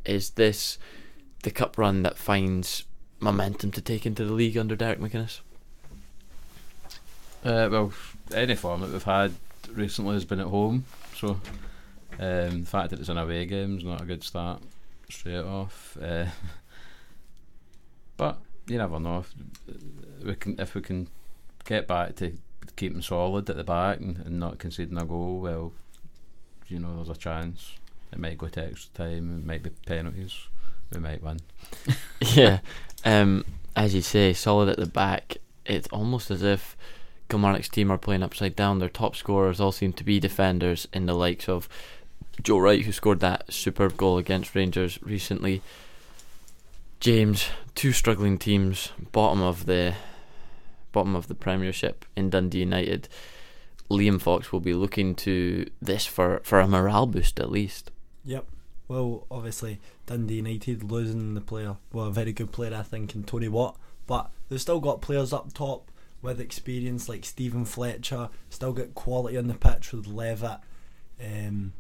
Is 0.05 0.31
this 0.31 0.79
the 1.43 1.51
cup 1.51 1.79
run 1.79 2.03
that 2.03 2.19
finds 2.19 2.85
momentum 3.21 3.71
to 3.73 3.81
take 3.81 4.07
into 4.07 4.25
the 4.25 4.33
league 4.33 4.57
under 4.57 4.77
Derek 4.77 5.01
McInnes? 5.01 5.41
Uh, 7.45 7.69
well, 7.71 7.93
any 8.35 8.55
form 8.55 8.83
that 8.83 8.91
we've 8.91 9.03
had 9.03 9.33
recently 9.73 10.15
has 10.15 10.25
been 10.25 10.41
at 10.41 10.47
home, 10.47 10.85
so 11.17 11.41
um, 12.21 12.61
the 12.61 12.67
fact 12.67 12.91
that 12.91 13.01
it's 13.01 13.09
an 13.09 13.17
away 13.17 13.47
game 13.47 13.79
is 13.79 13.85
not 13.85 14.03
a 14.03 14.05
good 14.05 14.23
start 14.23 14.63
straight 15.09 15.39
off. 15.39 15.97
Uh, 16.01 16.27
but 18.19 18.39
you 18.67 18.77
never 18.77 19.01
know 19.01 19.21
if 19.21 20.25
we 20.25 20.35
can 20.35 20.61
if 20.61 20.75
we 20.75 20.83
can 20.83 21.09
get 21.65 21.89
back 21.89 22.17
to 22.17 22.37
keeping 22.77 23.01
solid 23.01 23.49
at 23.49 23.57
the 23.57 23.65
back 23.65 24.01
and, 24.01 24.19
and 24.19 24.39
not 24.39 24.59
conceding 24.59 24.99
a 24.99 25.05
goal. 25.07 25.41
Well, 25.41 25.73
you 26.69 26.79
know, 26.79 26.97
there's 26.97 27.09
a 27.09 27.19
chance 27.19 27.77
it 28.13 28.19
might 28.19 28.37
go 28.37 28.49
to 28.49 28.67
extra 28.67 28.93
time. 28.93 29.39
It 29.39 29.47
might 29.47 29.63
be 29.63 29.71
penalties. 29.71 30.37
We 30.93 31.01
might 31.01 31.23
win. 31.23 31.41
yeah, 32.21 32.59
um, 33.03 33.47
as 33.75 33.95
you 33.95 34.03
say, 34.03 34.35
solid 34.35 34.69
at 34.69 34.77
the 34.77 34.87
back. 34.87 35.39
It's 35.65 35.89
almost 35.89 36.31
as 36.31 36.43
if 36.43 36.77
Kilmarnock's 37.31 37.69
team 37.71 37.91
are 37.91 37.97
playing 37.97 38.23
upside 38.23 38.57
down. 38.57 38.79
Their 38.79 38.89
top 38.91 39.17
scorers 39.17 39.61
all 39.61 39.73
seem 39.73 39.95
to 39.95 40.05
be 40.05 40.21
defenders 40.21 40.87
in 40.93 41.07
the 41.07 41.15
likes 41.15 41.49
of 41.49 41.69
Joe 42.42 42.59
Wright, 42.59 42.85
who 42.85 42.92
scored 42.92 43.20
that 43.20 43.53
superb 43.53 43.96
goal 43.96 44.18
against 44.18 44.55
Rangers 44.55 44.98
recently. 45.03 45.62
James, 47.00 47.48
two 47.74 47.92
struggling 47.92 48.38
teams, 48.38 48.92
bottom 49.12 49.42
of 49.42 49.66
the 49.66 49.94
bottom 50.92 51.14
of 51.14 51.29
the 51.29 51.35
Premiership 51.35 52.05
in 52.16 52.31
Dundee 52.31 52.59
United. 52.61 53.09
Liam 53.90 54.20
Fox 54.20 54.53
will 54.53 54.61
be 54.61 54.74
looking 54.74 55.14
to 55.16 55.66
this 55.81 56.07
for, 56.07 56.40
for 56.44 56.61
a 56.61 56.68
morale 56.68 57.07
boost 57.07 57.40
at 57.40 57.50
least. 57.50 57.90
Yep. 58.24 58.46
Well, 58.88 59.26
obviously 59.31 59.81
Dundee 60.07 60.37
United 60.37 60.90
losing 60.90 61.35
the 61.35 61.40
player, 61.40 61.76
well, 61.92 62.07
a 62.07 62.12
very 62.12 62.33
good 62.33 62.53
player 62.53 62.74
I 62.74 62.83
think 62.83 63.14
in 63.14 63.24
Tony 63.24 63.48
Watt, 63.48 63.79
but 64.07 64.31
they've 64.48 64.61
still 64.61 64.81
got 64.81 65.00
players 65.00 65.33
up 65.33 65.53
top 65.53 65.90
with 66.22 66.40
experience 66.40 67.09
like 67.09 67.24
Stephen 67.24 67.64
Fletcher. 67.64 68.29
Still 68.50 68.72
got 68.72 68.94
quality 68.94 69.38
on 69.38 69.46
the 69.46 69.55
pitch 69.55 69.92
with 69.92 70.07
Levitt. 70.07 70.59
Um, 71.22 71.72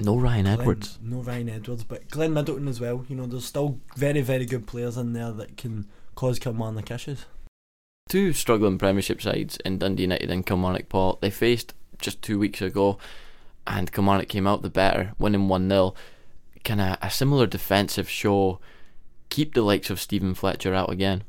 no 0.00 0.16
Ryan 0.16 0.44
Glenn, 0.44 0.60
Edwards. 0.60 0.98
No 1.02 1.20
Ryan 1.20 1.48
Edwards, 1.48 1.84
but 1.84 2.08
Glenn 2.10 2.34
Middleton 2.34 2.68
as 2.68 2.80
well. 2.80 3.04
You 3.08 3.16
know, 3.16 3.26
there's 3.26 3.44
still 3.44 3.78
very, 3.96 4.20
very 4.22 4.44
good 4.44 4.66
players 4.66 4.96
in 4.96 5.12
there 5.12 5.30
that 5.32 5.56
can 5.56 5.86
cause 6.14 6.38
Kilmarnock 6.38 6.90
issues. 6.90 7.26
Two 8.08 8.32
struggling 8.32 8.78
Premiership 8.78 9.22
sides 9.22 9.56
in 9.64 9.78
Dundee 9.78 10.02
United 10.02 10.30
and 10.30 10.44
Kilmarnock 10.44 10.88
Paul. 10.88 11.18
They 11.20 11.30
faced 11.30 11.74
just 12.00 12.22
two 12.22 12.38
weeks 12.38 12.60
ago, 12.60 12.98
and 13.66 13.92
Kilmarnock 13.92 14.28
came 14.28 14.46
out 14.46 14.62
the 14.62 14.70
better, 14.70 15.12
winning 15.18 15.48
1 15.48 15.68
0. 15.68 15.94
Can 16.64 16.80
of 16.80 16.98
a 17.00 17.10
similar 17.10 17.46
defensive 17.46 18.08
show. 18.08 18.58
Keep 19.30 19.54
the 19.54 19.62
likes 19.62 19.90
of 19.90 20.00
Stephen 20.00 20.34
Fletcher 20.34 20.74
out 20.74 20.90
again. 20.90 21.22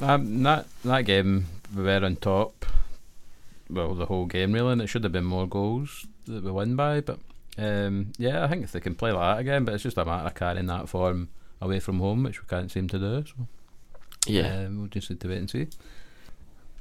Um, 0.00 0.42
that 0.44 0.66
that 0.84 1.02
game 1.02 1.46
we 1.74 1.82
were 1.82 2.04
on 2.04 2.16
top. 2.16 2.66
Well, 3.68 3.94
the 3.94 4.06
whole 4.06 4.26
game 4.26 4.52
really, 4.52 4.72
and 4.72 4.82
it 4.82 4.86
should 4.88 5.04
have 5.04 5.12
been 5.12 5.24
more 5.24 5.46
goals 5.46 6.06
that 6.30 6.44
we 6.44 6.50
win 6.50 6.76
by. 6.76 7.00
But 7.00 7.18
um, 7.58 8.12
yeah, 8.18 8.44
I 8.44 8.48
think 8.48 8.64
if 8.64 8.72
they 8.72 8.80
can 8.80 8.94
play 8.94 9.12
like 9.12 9.36
that 9.36 9.40
again, 9.40 9.64
but 9.64 9.74
it's 9.74 9.82
just 9.82 9.98
a 9.98 10.04
matter 10.04 10.26
of 10.26 10.34
carrying 10.34 10.66
that 10.66 10.88
form 10.88 11.28
away 11.60 11.80
from 11.80 11.98
home, 12.00 12.22
which 12.22 12.40
we 12.42 12.46
can't 12.48 12.70
seem 12.70 12.88
to 12.88 12.98
do. 12.98 13.24
So 13.26 13.46
Yeah, 14.26 14.64
um, 14.66 14.78
we'll 14.78 14.88
just 14.88 15.10
need 15.10 15.20
to 15.20 15.28
wait 15.28 15.38
and 15.38 15.50
see. 15.50 15.66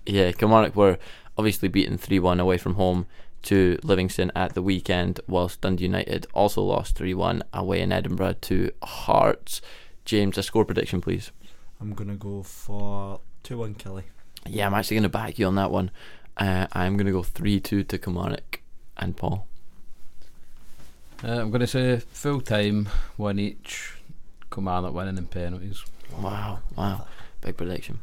yeah. 0.05 0.31
Kilmarnock 0.31 0.75
were 0.75 0.97
obviously 1.38 1.67
beaten 1.67 1.97
3 1.97 2.19
1 2.19 2.39
away 2.39 2.57
from 2.57 2.75
home 2.75 3.05
to 3.43 3.79
Livingston 3.83 4.31
at 4.35 4.53
the 4.53 4.62
weekend, 4.62 5.19
whilst 5.27 5.62
Dundee 5.62 5.85
United 5.85 6.27
also 6.33 6.62
lost 6.62 6.95
3 6.97 7.13
1 7.13 7.43
away 7.53 7.81
in 7.81 7.91
Edinburgh 7.91 8.35
to 8.41 8.71
Hearts. 8.83 9.62
James, 10.05 10.38
a 10.38 10.43
score 10.43 10.65
prediction, 10.65 11.01
please. 11.01 11.31
I'm 11.79 11.93
gonna 11.93 12.15
go 12.15 12.43
for 12.43 13.21
two 13.43 13.57
one 13.59 13.75
Killie. 13.75 14.03
Yeah, 14.47 14.65
I'm 14.65 14.73
actually 14.73 14.95
going 14.95 15.03
to 15.03 15.09
back 15.09 15.38
you 15.38 15.45
on 15.47 15.55
that 15.55 15.69
one. 15.71 15.91
Uh, 16.38 16.65
I'm 16.71 16.95
going 16.95 17.05
to 17.05 17.12
go 17.12 17.23
3 17.23 17.59
2 17.59 17.83
to 17.83 17.97
Kilmarnock 17.97 18.62
and 18.99 19.17
Paul. 19.17 19.47
Uh, 21.23 21.39
I'm 21.39 21.51
going 21.51 21.62
to 21.62 21.67
say 21.67 21.97
full 21.97 22.41
time, 22.41 22.88
one 23.17 23.39
each. 23.39 23.93
Kilmarnock 24.51 24.93
winning 24.93 25.17
in 25.17 25.27
penalties. 25.27 25.83
Wow, 26.17 26.59
wow. 26.75 27.05
Big 27.41 27.57
prediction. 27.57 27.99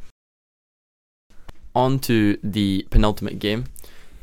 On 1.75 1.99
to 1.99 2.37
the 2.43 2.87
penultimate 2.89 3.39
game 3.39 3.65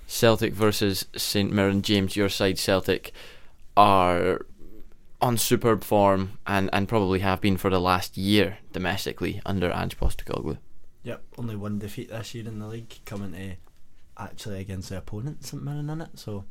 Celtic 0.07 0.53
versus 0.53 1.07
St 1.17 1.53
Mirren. 1.53 1.83
James, 1.83 2.17
your 2.17 2.29
side, 2.29 2.59
Celtic, 2.59 3.13
are 3.77 4.47
on 5.21 5.39
superb 5.39 5.83
form 5.83 6.39
and, 6.47 6.69
and 6.73 6.89
probably 6.89 7.21
have 7.21 7.41
been 7.41 7.57
for 7.57 7.71
the 7.71 7.81
last 7.81 8.17
year 8.17 8.59
domestically 8.73 9.41
under 9.47 9.71
Ange 9.71 9.99
Postecoglou. 9.99 10.59
Yep, 11.03 11.23
only 11.39 11.57
one 11.57 11.79
defeat 11.79 12.11
this 12.11 12.35
year 12.35 12.47
in 12.47 12.59
the 12.59 12.67
league, 12.67 12.95
coming 13.05 13.33
to 13.33 13.57
actually 14.19 14.61
against 14.61 14.89
the 14.89 14.99
opponent 14.99 15.45
St 15.45 15.63
Mirren 15.63 15.91
in 15.91 16.01
it. 16.01 16.19
So, 16.19 16.45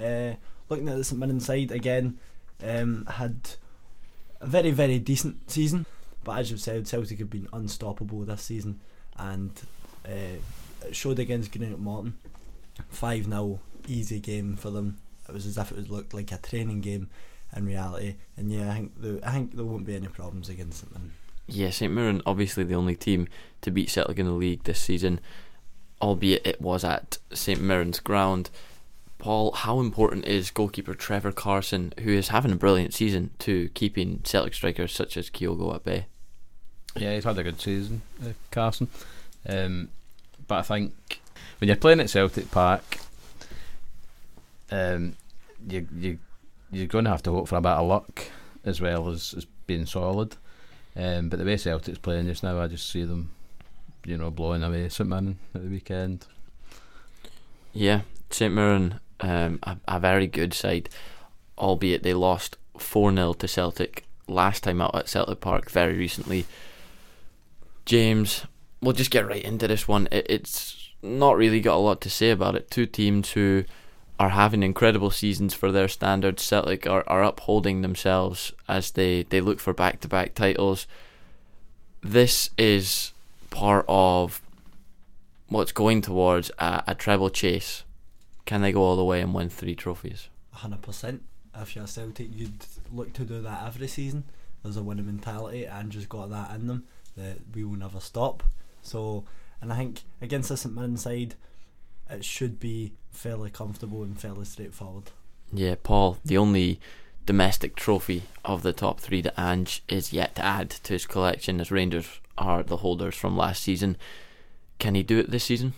uh, 0.00 0.34
looking 0.68 0.88
at 0.88 0.96
the 0.96 1.04
St 1.04 1.18
Mirren 1.18 1.40
side 1.40 1.70
again, 1.70 2.18
um, 2.62 3.06
had 3.06 3.36
a 4.40 4.46
very 4.46 4.70
very 4.70 4.98
decent 4.98 5.50
season, 5.50 5.86
but 6.24 6.38
as 6.38 6.50
you've 6.50 6.60
said, 6.60 6.86
Celtic 6.86 7.18
have 7.18 7.30
been 7.30 7.48
unstoppable 7.52 8.20
this 8.24 8.42
season, 8.42 8.80
and 9.16 9.50
uh, 10.06 10.90
showed 10.92 11.18
against 11.18 11.52
Greenock 11.52 11.78
Morton, 11.78 12.18
five 12.88 13.24
0 13.24 13.60
easy 13.88 14.20
game 14.20 14.56
for 14.56 14.70
them. 14.70 14.98
It 15.28 15.32
was 15.32 15.46
as 15.46 15.58
if 15.58 15.70
it 15.70 15.76
was 15.76 15.90
looked 15.90 16.14
like 16.14 16.32
a 16.32 16.38
training 16.38 16.80
game 16.80 17.08
in 17.56 17.66
reality, 17.66 18.16
and 18.36 18.50
yeah, 18.50 18.70
I 18.70 18.74
think 18.74 19.00
the, 19.00 19.20
I 19.22 19.30
think 19.32 19.54
there 19.54 19.64
won't 19.64 19.86
be 19.86 19.96
any 19.96 20.08
problems 20.08 20.48
against 20.48 20.80
St 20.80 20.92
Mirren. 20.92 21.12
Yeah, 21.46 21.70
St 21.70 21.92
Mirren, 21.92 22.22
obviously 22.24 22.64
the 22.64 22.74
only 22.74 22.96
team 22.96 23.28
to 23.62 23.70
beat 23.70 23.90
Celtic 23.90 24.18
in 24.18 24.26
the 24.26 24.32
league 24.32 24.62
this 24.64 24.80
season, 24.80 25.20
albeit 26.02 26.46
it 26.46 26.60
was 26.60 26.84
at 26.84 27.18
St 27.32 27.60
Mirren's 27.60 28.00
ground. 28.00 28.50
Paul, 29.18 29.52
how 29.52 29.78
important 29.78 30.26
is 30.26 30.50
goalkeeper 30.50 30.94
Trevor 30.94 31.30
Carson, 31.30 31.94
who 32.00 32.10
is 32.10 32.28
having 32.28 32.50
a 32.50 32.56
brilliant 32.56 32.92
season, 32.92 33.30
to 33.38 33.68
keeping 33.68 34.20
Celtic 34.24 34.52
strikers 34.52 34.92
such 34.92 35.16
as 35.16 35.30
Kyogo 35.30 35.74
at 35.74 35.84
bay? 35.84 36.06
Yeah, 36.96 37.14
he's 37.14 37.24
had 37.24 37.38
a 37.38 37.44
good 37.44 37.60
season, 37.60 38.02
uh, 38.20 38.32
Carson. 38.50 38.88
Um, 39.48 39.90
but 40.48 40.56
I 40.58 40.62
think 40.62 41.20
when 41.58 41.68
you're 41.68 41.76
playing 41.76 42.00
at 42.00 42.10
Celtic 42.10 42.50
Park, 42.50 42.98
um, 44.70 45.16
you 45.68 45.86
you 45.96 46.18
you're 46.72 46.86
going 46.86 47.04
to 47.04 47.10
have 47.10 47.22
to 47.22 47.30
hope 47.30 47.48
for 47.48 47.56
a 47.56 47.60
bit 47.60 47.70
of 47.70 47.86
luck 47.86 48.24
as 48.64 48.80
well 48.80 49.08
as, 49.08 49.34
as 49.36 49.46
being 49.66 49.86
solid. 49.86 50.36
Um, 50.96 51.28
but 51.28 51.38
the 51.38 51.44
way 51.44 51.56
Celtic's 51.56 51.98
playing 51.98 52.26
just 52.26 52.42
now, 52.42 52.60
I 52.60 52.66
just 52.66 52.90
see 52.90 53.04
them, 53.04 53.30
you 54.04 54.16
know, 54.16 54.30
blowing 54.30 54.62
away 54.62 54.88
St 54.88 55.08
Mirren 55.08 55.38
at 55.54 55.62
the 55.62 55.68
weekend. 55.68 56.26
Yeah, 57.72 58.02
St 58.30 58.52
Mirren, 58.52 59.00
um, 59.20 59.58
a, 59.62 59.76
a 59.88 60.00
very 60.00 60.26
good 60.26 60.54
side, 60.54 60.88
albeit 61.56 62.02
they 62.02 62.14
lost 62.14 62.56
4 62.78 63.14
0 63.14 63.32
to 63.34 63.48
Celtic 63.48 64.04
last 64.28 64.62
time 64.62 64.80
out 64.80 64.94
at 64.94 65.08
Celtic 65.08 65.40
Park 65.40 65.70
very 65.70 65.96
recently. 65.96 66.46
James, 67.84 68.46
we'll 68.80 68.92
just 68.92 69.10
get 69.10 69.26
right 69.26 69.42
into 69.42 69.68
this 69.68 69.88
one. 69.88 70.08
It, 70.10 70.26
it's 70.28 70.90
not 71.02 71.36
really 71.36 71.60
got 71.60 71.76
a 71.76 71.78
lot 71.78 72.00
to 72.02 72.10
say 72.10 72.30
about 72.30 72.54
it. 72.54 72.70
Two 72.70 72.86
teams 72.86 73.32
who 73.32 73.64
are 74.18 74.30
having 74.30 74.62
incredible 74.62 75.10
seasons 75.10 75.54
for 75.54 75.72
their 75.72 75.88
standards. 75.88 76.42
Celtic 76.42 76.86
are, 76.86 77.04
are 77.06 77.24
upholding 77.24 77.82
themselves 77.82 78.52
as 78.68 78.92
they, 78.92 79.24
they 79.24 79.40
look 79.40 79.58
for 79.58 79.72
back 79.72 80.00
to 80.00 80.08
back 80.08 80.34
titles. 80.34 80.86
This 82.02 82.50
is 82.56 83.11
part 83.52 83.84
of 83.86 84.42
what's 85.48 85.70
going 85.70 86.00
towards 86.00 86.50
a, 86.58 86.82
a 86.88 86.94
treble 86.96 87.30
chase. 87.30 87.84
Can 88.44 88.62
they 88.62 88.72
go 88.72 88.82
all 88.82 88.96
the 88.96 89.04
way 89.04 89.20
and 89.20 89.32
win 89.32 89.48
three 89.48 89.76
trophies? 89.76 90.28
hundred 90.50 90.82
percent. 90.82 91.22
If 91.54 91.76
you're 91.76 91.86
Celtic, 91.86 92.28
you'd 92.34 92.66
look 92.92 93.12
to 93.12 93.24
do 93.24 93.40
that 93.42 93.66
every 93.66 93.86
season. 93.86 94.24
There's 94.62 94.76
a 94.76 94.82
winning 94.82 95.06
mentality, 95.06 95.64
and 95.66 95.92
just 95.92 96.08
got 96.08 96.30
that 96.30 96.54
in 96.54 96.66
them 96.66 96.84
that 97.16 97.38
we 97.54 97.62
will 97.64 97.76
never 97.76 98.00
stop. 98.00 98.42
So, 98.80 99.24
and 99.60 99.72
I 99.72 99.76
think 99.76 100.02
against 100.20 100.48
the 100.48 100.56
St 100.56 100.74
Mirren 100.74 100.96
side, 100.96 101.34
it 102.08 102.24
should 102.24 102.58
be 102.58 102.94
fairly 103.10 103.50
comfortable 103.50 104.02
and 104.02 104.18
fairly 104.18 104.44
straightforward. 104.44 105.10
Yeah, 105.52 105.74
Paul, 105.82 106.18
the 106.24 106.38
only 106.38 106.80
domestic 107.26 107.76
trophy 107.76 108.22
of 108.44 108.62
the 108.62 108.72
top 108.72 108.98
three 108.98 109.20
that 109.22 109.38
Ange 109.38 109.82
is 109.88 110.12
yet 110.12 110.36
to 110.36 110.44
add 110.44 110.70
to 110.70 110.94
his 110.94 111.06
collection, 111.06 111.60
as 111.60 111.70
Rangers 111.70 112.20
are 112.38 112.62
the 112.62 112.78
holders 112.78 113.14
from 113.14 113.36
last 113.36 113.62
season. 113.62 113.96
Can 114.78 114.94
he 114.94 115.02
do 115.02 115.18
it 115.18 115.30
this 115.30 115.44
season? 115.44 115.74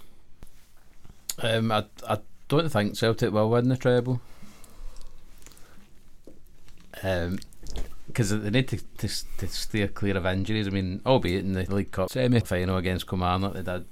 Um, 1.43 1.73
I 1.73 1.85
I 2.09 2.19
don't 2.49 2.71
think 2.71 2.97
Celtic 2.97 3.33
will 3.33 3.51
win 3.51 3.69
the 3.69 3.77
treble. 3.77 4.21
Um, 7.03 7.39
because 8.07 8.31
they 8.31 8.51
need 8.51 8.69
to, 8.69 8.79
to 8.99 9.09
to 9.39 9.49
steer 9.49 9.89
clear 9.89 10.17
of 10.17 10.27
injuries. 10.27 10.69
I 10.69 10.71
mean, 10.71 11.01
albeit 11.05 11.45
in 11.45 11.53
the 11.53 11.75
League 11.75 11.91
Cup 11.91 12.11
semi 12.11 12.41
final 12.41 12.77
against 12.77 13.09
Kilmarnock, 13.09 13.55
they 13.55 13.63
did 13.63 13.87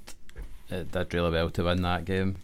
it 0.69 0.91
did 0.91 1.13
really 1.13 1.31
well 1.31 1.49
to 1.49 1.63
win 1.63 1.81
that 1.81 2.05
game, 2.05 2.37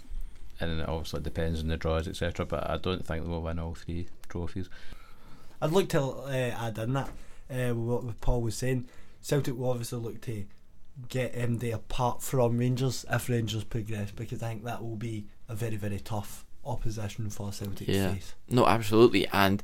and 0.59 0.81
it 0.81 0.89
obviously 0.89 1.21
depends 1.21 1.61
on 1.61 1.67
the 1.67 1.77
draws, 1.77 2.07
etc. 2.07 2.45
But 2.45 2.69
I 2.69 2.77
don't 2.77 3.05
think 3.05 3.23
they 3.23 3.29
will 3.29 3.41
win 3.41 3.59
all 3.59 3.75
three 3.75 4.07
trophies. 4.27 4.69
I'd 5.61 5.71
like 5.71 5.89
to 5.89 6.01
uh, 6.01 6.31
add 6.31 6.77
in 6.77 6.93
that 6.93 7.09
uh, 7.49 7.73
what 7.73 8.21
Paul 8.21 8.41
was 8.41 8.55
saying. 8.55 8.87
Celtic 9.21 9.57
will 9.57 9.69
obviously 9.71 9.99
look 9.99 10.21
to 10.21 10.45
get 11.07 11.33
MD 11.33 11.73
apart 11.73 12.21
from 12.21 12.57
Rangers 12.57 13.05
if 13.09 13.29
Rangers 13.29 13.63
progress 13.63 14.11
because 14.11 14.43
I 14.43 14.49
think 14.49 14.63
that 14.65 14.81
will 14.83 14.95
be 14.97 15.27
a 15.47 15.55
very 15.55 15.75
very 15.77 15.99
tough 15.99 16.45
opposition 16.65 17.29
for 17.29 17.51
Celtic 17.53 17.87
Yeah. 17.87 18.13
face. 18.13 18.33
No, 18.49 18.65
absolutely, 18.65 19.27
and 19.27 19.63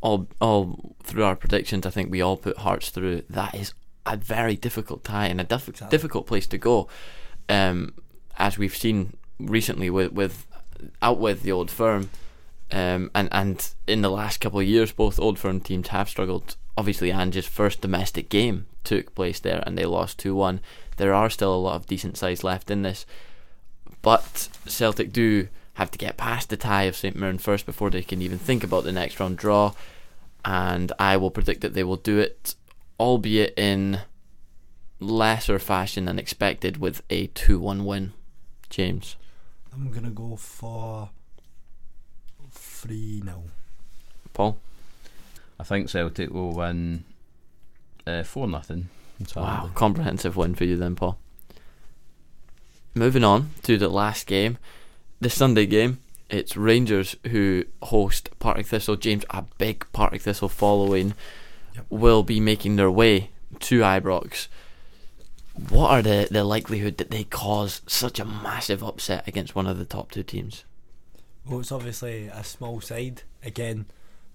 all 0.00 0.28
all 0.40 0.96
through 1.02 1.24
our 1.24 1.36
predictions, 1.36 1.86
I 1.86 1.90
think 1.90 2.10
we 2.10 2.20
all 2.20 2.36
put 2.36 2.58
Hearts 2.58 2.90
through. 2.90 3.22
That 3.30 3.54
is 3.54 3.72
a 4.06 4.16
very 4.18 4.54
difficult 4.56 5.02
tie 5.02 5.28
and 5.28 5.40
a 5.40 5.44
diff- 5.44 5.68
Exactly. 5.68 5.96
difficult 5.96 6.26
place 6.26 6.46
to 6.48 6.58
go, 6.58 6.88
um, 7.48 7.94
as 8.36 8.58
we've 8.58 8.76
seen 8.76 9.16
recently 9.38 9.88
with 9.88 10.12
with 10.12 10.46
out 11.00 11.18
with 11.18 11.42
the 11.42 11.52
old 11.52 11.70
firm, 11.70 12.10
um, 12.70 13.10
and 13.14 13.28
and 13.32 13.72
in 13.86 14.02
the 14.02 14.10
last 14.10 14.40
couple 14.40 14.60
of 14.60 14.66
years, 14.66 14.92
both 14.92 15.18
old 15.18 15.38
firm 15.38 15.60
teams 15.60 15.88
have 15.88 16.08
struggled. 16.10 16.56
Obviously, 16.76 17.12
Ange's 17.12 17.46
first 17.46 17.80
domestic 17.80 18.28
game 18.28 18.66
took 18.82 19.14
place 19.14 19.40
there, 19.40 19.62
and 19.66 19.78
they 19.78 19.84
lost 19.84 20.18
two 20.18 20.34
one. 20.34 20.60
There 20.96 21.14
are 21.14 21.30
still 21.30 21.54
a 21.54 21.56
lot 21.56 21.76
of 21.76 21.86
decent 21.86 22.16
sides 22.16 22.44
left 22.44 22.70
in 22.70 22.82
this, 22.82 23.06
but 24.02 24.48
Celtic 24.66 25.12
do 25.12 25.48
have 25.74 25.90
to 25.90 25.98
get 25.98 26.16
past 26.16 26.50
the 26.50 26.56
tie 26.56 26.84
of 26.84 26.96
St 26.96 27.16
Mirren 27.16 27.38
first 27.38 27.66
before 27.66 27.90
they 27.90 28.02
can 28.02 28.22
even 28.22 28.38
think 28.38 28.62
about 28.62 28.84
the 28.84 28.92
next 28.92 29.18
round 29.18 29.36
draw. 29.36 29.72
And 30.44 30.92
I 30.98 31.16
will 31.16 31.30
predict 31.30 31.62
that 31.62 31.74
they 31.74 31.82
will 31.84 31.96
do 31.96 32.18
it, 32.18 32.54
albeit 33.00 33.54
in 33.58 34.00
lesser 35.00 35.58
fashion 35.58 36.04
than 36.04 36.18
expected, 36.18 36.76
with 36.76 37.02
a 37.10 37.28
2 37.28 37.58
1 37.58 37.84
win. 37.84 38.12
James. 38.70 39.16
I'm 39.72 39.90
gonna 39.90 40.10
go 40.10 40.36
for 40.36 41.10
three 42.50 43.20
0 43.24 43.44
Paul? 44.32 44.58
I 45.58 45.62
think 45.64 45.88
Celtic 45.88 46.30
will 46.30 46.52
win 46.52 47.04
uh, 48.06 48.22
four 48.22 48.46
nothing. 48.48 48.88
Wow, 49.36 49.70
comprehensive 49.74 50.36
win 50.36 50.54
for 50.54 50.64
you 50.64 50.76
then, 50.76 50.96
Paul. 50.96 51.18
Moving 52.94 53.24
on 53.24 53.50
to 53.62 53.76
the 53.76 53.88
last 53.88 54.26
game, 54.26 54.58
the 55.20 55.30
Sunday 55.30 55.66
game. 55.66 55.98
It's 56.30 56.56
Rangers 56.56 57.16
who 57.28 57.64
host 57.82 58.30
Partick 58.38 58.66
Thistle. 58.66 58.96
James, 58.96 59.24
a 59.30 59.42
big 59.58 59.86
Partick 59.92 60.22
Thistle 60.22 60.48
following, 60.48 61.14
Yep. 61.74 61.86
will 61.90 62.22
be 62.22 62.38
making 62.40 62.76
their 62.76 62.90
way 62.90 63.30
to 63.60 63.80
Ibrox. 63.80 64.46
What 65.68 65.90
are 65.90 66.02
the, 66.02 66.28
the 66.30 66.44
likelihood 66.44 66.96
that 66.98 67.10
they 67.10 67.24
cause 67.24 67.82
such 67.86 68.18
a 68.20 68.24
massive 68.24 68.82
upset 68.82 69.26
against 69.28 69.54
one 69.54 69.66
of 69.66 69.78
the 69.78 69.84
top 69.84 70.10
two 70.10 70.22
teams? 70.22 70.64
Well, 71.46 71.60
it's 71.60 71.72
obviously 71.72 72.26
a 72.28 72.42
small 72.44 72.80
side. 72.80 73.22
Again, 73.44 73.86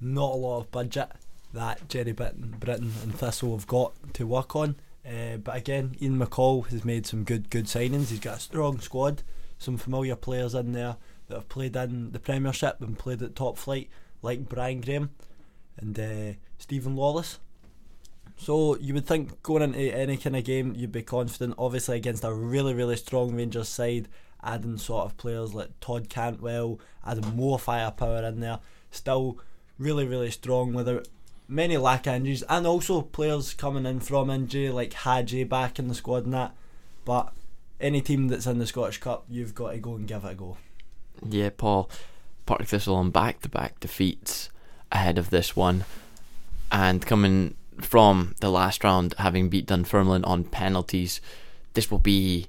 not 0.01 0.33
a 0.33 0.37
lot 0.37 0.59
of 0.59 0.71
budget 0.71 1.09
that 1.53 1.87
Gerry 1.89 2.11
Britton, 2.11 2.55
Britain 2.59 2.93
and 3.03 3.13
Thistle 3.13 3.55
have 3.55 3.67
got 3.67 3.93
to 4.13 4.27
work 4.27 4.55
on. 4.55 4.75
Uh, 5.05 5.37
but 5.37 5.55
again, 5.55 5.95
Ian 6.01 6.19
McCall 6.19 6.67
has 6.67 6.85
made 6.85 7.05
some 7.05 7.23
good 7.23 7.49
good 7.49 7.65
signings. 7.65 8.09
He's 8.09 8.19
got 8.19 8.37
a 8.37 8.41
strong 8.41 8.79
squad, 8.79 9.23
some 9.57 9.77
familiar 9.77 10.15
players 10.15 10.53
in 10.53 10.73
there 10.73 10.97
that 11.27 11.35
have 11.35 11.49
played 11.49 11.75
in 11.75 12.11
the 12.11 12.19
Premiership 12.19 12.81
and 12.81 12.97
played 12.97 13.21
at 13.21 13.35
top 13.35 13.57
flight, 13.57 13.89
like 14.21 14.47
Brian 14.49 14.81
Graham 14.81 15.11
and 15.77 15.99
uh, 15.99 16.33
Stephen 16.57 16.95
Lawless. 16.95 17.39
So 18.37 18.77
you 18.77 18.93
would 18.93 19.05
think 19.05 19.41
going 19.41 19.63
into 19.63 19.79
any 19.79 20.17
kind 20.17 20.35
of 20.35 20.43
game, 20.43 20.73
you'd 20.75 20.91
be 20.91 21.01
confident. 21.01 21.55
Obviously 21.57 21.97
against 21.97 22.23
a 22.23 22.33
really 22.33 22.73
really 22.73 22.95
strong 22.97 23.35
Rangers 23.35 23.69
side, 23.69 24.07
adding 24.43 24.77
sort 24.77 25.05
of 25.05 25.17
players 25.17 25.53
like 25.53 25.79
Todd 25.79 26.09
Cantwell, 26.09 26.79
adding 27.05 27.35
more 27.35 27.57
firepower 27.57 28.23
in 28.23 28.41
there. 28.41 28.59
Still 28.91 29.39
really 29.79 30.05
really 30.05 30.29
strong 30.29 30.73
without 30.73 31.07
many 31.47 31.77
lack 31.77 32.05
injuries, 32.05 32.43
and 32.43 32.67
also 32.67 33.01
players 33.01 33.53
coming 33.55 33.85
in 33.85 33.99
from 33.99 34.29
injury 34.29 34.69
like 34.69 34.93
Hagi 34.93 35.43
back 35.45 35.79
in 35.79 35.87
the 35.87 35.95
squad 35.95 36.25
and 36.25 36.33
that. 36.33 36.53
But 37.05 37.33
any 37.79 38.01
team 38.01 38.27
that's 38.27 38.45
in 38.45 38.59
the 38.59 38.67
Scottish 38.67 38.99
Cup, 38.99 39.25
you've 39.29 39.55
got 39.55 39.71
to 39.71 39.77
go 39.79 39.95
and 39.95 40.07
give 40.07 40.23
it 40.23 40.31
a 40.31 40.35
go. 40.35 40.57
Yeah, 41.27 41.49
Paul. 41.55 41.89
Partick 42.45 42.67
Thistle 42.67 42.95
on 42.95 43.09
back 43.09 43.41
to 43.41 43.49
back 43.49 43.79
defeats 43.79 44.49
ahead 44.91 45.17
of 45.17 45.29
this 45.29 45.55
one. 45.55 45.85
And 46.71 47.05
coming 47.05 47.55
from 47.79 48.35
the 48.41 48.49
last 48.49 48.83
round, 48.83 49.15
having 49.17 49.49
beat 49.49 49.67
Dunfermline 49.67 50.23
on 50.25 50.43
penalties, 50.43 51.21
this 51.73 51.89
will 51.89 51.99
be 51.99 52.47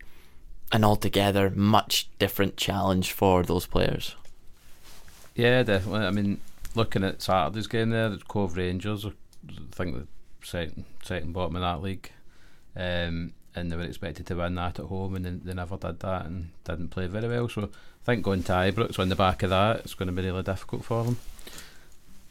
an 0.73 0.85
altogether 0.85 1.51
much 1.51 2.09
different 2.19 2.57
challenge 2.57 3.12
for 3.12 3.43
those 3.43 3.66
players. 3.66 4.14
Yeah, 5.35 5.62
definitely. 5.62 6.07
I 6.07 6.11
mean, 6.11 6.40
looking 6.74 7.04
at 7.04 7.22
Saturday's 7.22 7.66
game 7.66 7.90
there, 7.90 8.09
the 8.09 8.18
Cove 8.18 8.56
Rangers, 8.56 9.06
I 9.06 9.12
think 9.72 9.96
the 9.96 10.06
second, 10.42 10.85
second 11.02 11.33
bottom 11.33 11.56
of 11.56 11.62
that 11.62 11.83
league. 11.83 12.11
Um, 12.76 13.33
and 13.54 13.70
they 13.70 13.76
were 13.76 13.83
expected 13.83 14.26
to 14.26 14.37
win 14.37 14.54
that 14.54 14.78
at 14.78 14.87
home, 14.87 15.16
and 15.16 15.24
they, 15.24 15.30
they 15.30 15.54
never 15.54 15.76
did 15.76 16.00
that 16.00 16.26
and 16.26 16.50
didn't 16.64 16.88
play 16.88 17.06
very 17.06 17.28
well. 17.28 17.48
So 17.48 17.64
I 17.64 18.04
think 18.04 18.22
going 18.22 18.42
to 18.44 18.52
Ibrox 18.52 18.98
on 18.98 19.09
the 19.09 19.16
back 19.16 19.42
of 19.42 19.50
that, 19.50 19.80
it's 19.80 19.94
going 19.94 20.06
to 20.06 20.12
be 20.12 20.22
really 20.22 20.42
difficult 20.42 20.85
for 20.85 21.04
them. 21.04 21.18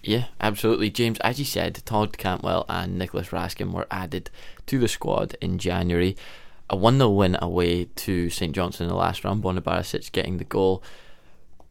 Yeah, 0.01 0.25
absolutely. 0.39 0.89
James, 0.89 1.19
as 1.19 1.39
you 1.39 1.45
said, 1.45 1.81
Todd 1.85 2.17
Cantwell 2.17 2.65
and 2.69 2.97
Nicolas 2.97 3.29
Raskin 3.29 3.73
were 3.73 3.87
added 3.91 4.29
to 4.67 4.79
the 4.79 4.87
squad 4.87 5.35
in 5.41 5.57
January. 5.57 6.15
A 6.69 6.75
1 6.77 6.97
0 6.97 7.09
win 7.09 7.37
away 7.41 7.85
to 7.85 8.29
St 8.29 8.55
Johnstone 8.55 8.85
in 8.85 8.89
the 8.89 8.95
last 8.95 9.23
round, 9.25 9.43
Borna 9.43 9.59
Barisic 9.59 10.11
getting 10.11 10.37
the 10.37 10.45
goal. 10.45 10.81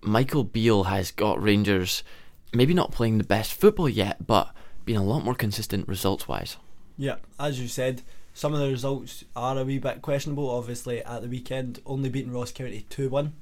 Michael 0.02 0.44
Beale 0.44 0.84
has 0.84 1.10
got 1.10 1.42
Rangers 1.42 2.02
maybe 2.52 2.74
not 2.74 2.92
playing 2.92 3.18
the 3.18 3.24
best 3.24 3.52
football 3.54 3.88
yet, 3.88 4.26
but 4.26 4.52
being 4.84 4.98
a 4.98 5.04
lot 5.04 5.24
more 5.24 5.34
consistent 5.34 5.86
results 5.88 6.28
wise. 6.28 6.56
Yeah, 6.96 7.16
as 7.38 7.60
you 7.60 7.68
said, 7.68 8.02
some 8.34 8.54
of 8.54 8.60
the 8.60 8.68
results 8.68 9.24
are 9.36 9.58
a 9.58 9.64
wee 9.64 9.78
bit 9.78 10.02
questionable. 10.02 10.50
Obviously, 10.50 11.02
at 11.04 11.22
the 11.22 11.28
weekend, 11.28 11.80
only 11.86 12.08
beating 12.08 12.32
Ross 12.32 12.52
County 12.52 12.86
2 12.88 13.08
1. 13.08 13.32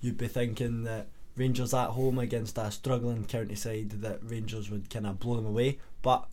You'd 0.00 0.18
be 0.18 0.28
thinking 0.28 0.84
that 0.84 1.08
Rangers 1.36 1.74
at 1.74 1.90
home 1.90 2.18
against 2.18 2.58
a 2.58 2.70
struggling 2.70 3.24
county 3.24 3.54
side, 3.54 3.90
that 4.02 4.20
Rangers 4.22 4.70
would 4.70 4.88
kind 4.88 5.06
of 5.06 5.20
blow 5.20 5.36
them 5.36 5.46
away. 5.46 5.78
But 6.02 6.26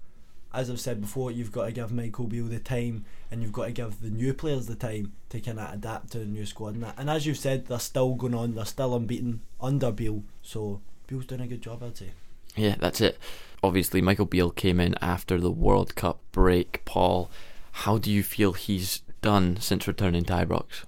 as 0.53 0.69
I've 0.69 0.79
said 0.79 1.01
before, 1.01 1.31
you've 1.31 1.51
got 1.51 1.65
to 1.65 1.71
give 1.71 1.91
Michael 1.91 2.27
Beale 2.27 2.45
the 2.45 2.59
time 2.59 3.05
and 3.31 3.41
you've 3.41 3.51
got 3.51 3.65
to 3.65 3.71
give 3.71 4.01
the 4.01 4.09
new 4.09 4.33
players 4.33 4.67
the 4.67 4.75
time 4.75 5.13
to 5.29 5.41
kind 5.41 5.59
of 5.59 5.73
adapt 5.73 6.11
to 6.11 6.19
the 6.19 6.25
new 6.25 6.45
squad. 6.45 6.75
And, 6.75 6.83
that. 6.83 6.95
and 6.97 7.09
as 7.09 7.25
you've 7.25 7.37
said, 7.37 7.65
they're 7.65 7.79
still 7.79 8.13
going 8.13 8.35
on, 8.35 8.53
they're 8.53 8.65
still 8.65 8.95
unbeaten 8.95 9.41
under 9.59 9.91
Beale. 9.91 10.23
So 10.43 10.81
Beale's 11.13 11.27
done 11.27 11.41
a 11.41 11.47
good 11.47 11.61
job, 11.61 11.83
I'd 11.83 11.95
say. 11.95 12.09
Yeah, 12.55 12.73
that's 12.79 12.99
it. 12.99 13.19
Obviously, 13.61 14.01
Michael 14.01 14.25
Beale 14.25 14.49
came 14.49 14.79
in 14.79 14.95
after 14.99 15.39
the 15.39 15.51
World 15.51 15.93
Cup 15.93 16.19
break. 16.31 16.83
Paul, 16.85 17.29
how 17.71 17.99
do 17.99 18.09
you 18.09 18.23
feel 18.23 18.53
he's 18.53 19.03
done 19.21 19.57
since 19.57 19.87
returning 19.87 20.23
to 20.25 20.33
Ibrox? 20.33 20.85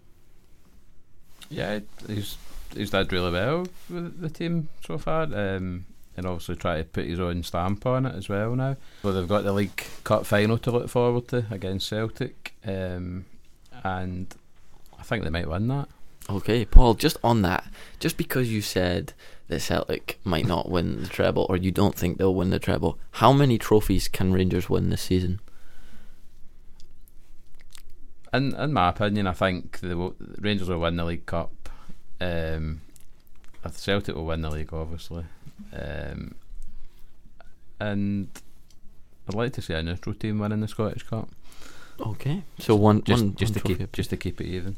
Yeah, 1.47 1.81
he's 2.07 2.37
he's 2.75 2.89
did 2.89 3.13
really 3.13 3.31
well 3.31 3.67
with 3.87 4.19
the 4.19 4.29
team 4.31 4.69
so 4.83 4.97
far, 4.97 5.25
um, 5.25 5.85
and 6.17 6.25
obviously 6.25 6.55
try 6.55 6.79
to 6.79 6.85
put 6.85 7.05
his 7.05 7.19
own 7.19 7.43
stamp 7.43 7.85
on 7.85 8.07
it 8.07 8.15
as 8.15 8.27
well 8.27 8.55
now. 8.55 8.77
So 9.03 9.13
they've 9.13 9.27
got 9.27 9.43
the 9.43 9.53
League 9.53 9.85
Cup 10.03 10.25
final 10.25 10.57
to 10.57 10.71
look 10.71 10.89
forward 10.89 11.27
to 11.27 11.45
against 11.51 11.87
Celtic, 11.87 12.55
um, 12.65 13.25
and 13.83 14.33
I 14.97 15.03
think 15.03 15.23
they 15.23 15.29
might 15.29 15.47
win 15.47 15.67
that. 15.67 15.87
Okay, 16.27 16.65
Paul, 16.65 16.95
just 16.95 17.17
on 17.23 17.43
that, 17.43 17.65
just 17.99 18.17
because 18.17 18.51
you 18.51 18.61
said 18.63 19.13
that 19.47 19.59
Celtic 19.59 20.19
might 20.23 20.47
not 20.47 20.69
win 20.69 21.01
the 21.01 21.07
treble, 21.07 21.45
or 21.49 21.57
you 21.57 21.71
don't 21.71 21.95
think 21.95 22.17
they'll 22.17 22.33
win 22.33 22.49
the 22.49 22.59
treble, 22.59 22.97
how 23.11 23.31
many 23.31 23.57
trophies 23.57 24.07
can 24.07 24.33
Rangers 24.33 24.69
win 24.69 24.89
this 24.89 25.03
season? 25.03 25.39
In 28.33 28.55
in 28.55 28.73
my 28.73 28.89
opinion, 28.89 29.27
I 29.27 29.33
think 29.33 29.79
the 29.79 30.13
Rangers 30.39 30.67
will 30.67 30.79
win 30.79 30.95
the 30.97 31.05
League 31.05 31.25
Cup. 31.25 31.69
Um, 32.19 32.81
Celtic 33.71 34.15
will 34.15 34.25
win 34.25 34.41
the 34.41 34.49
league, 34.49 34.73
obviously, 34.73 35.25
um, 35.73 36.35
and 37.79 38.27
I'd 39.27 39.35
like 39.35 39.53
to 39.53 39.61
see 39.61 39.73
a 39.73 39.81
neutral 39.81 40.15
team 40.15 40.39
winning 40.39 40.61
the 40.61 40.67
Scottish 40.67 41.03
Cup. 41.03 41.29
Okay, 41.99 42.43
so 42.59 42.75
one 42.75 43.03
Just 43.03 43.23
one, 43.23 43.35
just 43.35 43.55
one 43.55 43.61
to 43.61 43.67
keep 43.77 43.91
just 43.91 44.09
to 44.11 44.17
keep 44.17 44.41
it 44.41 44.47
even. 44.47 44.75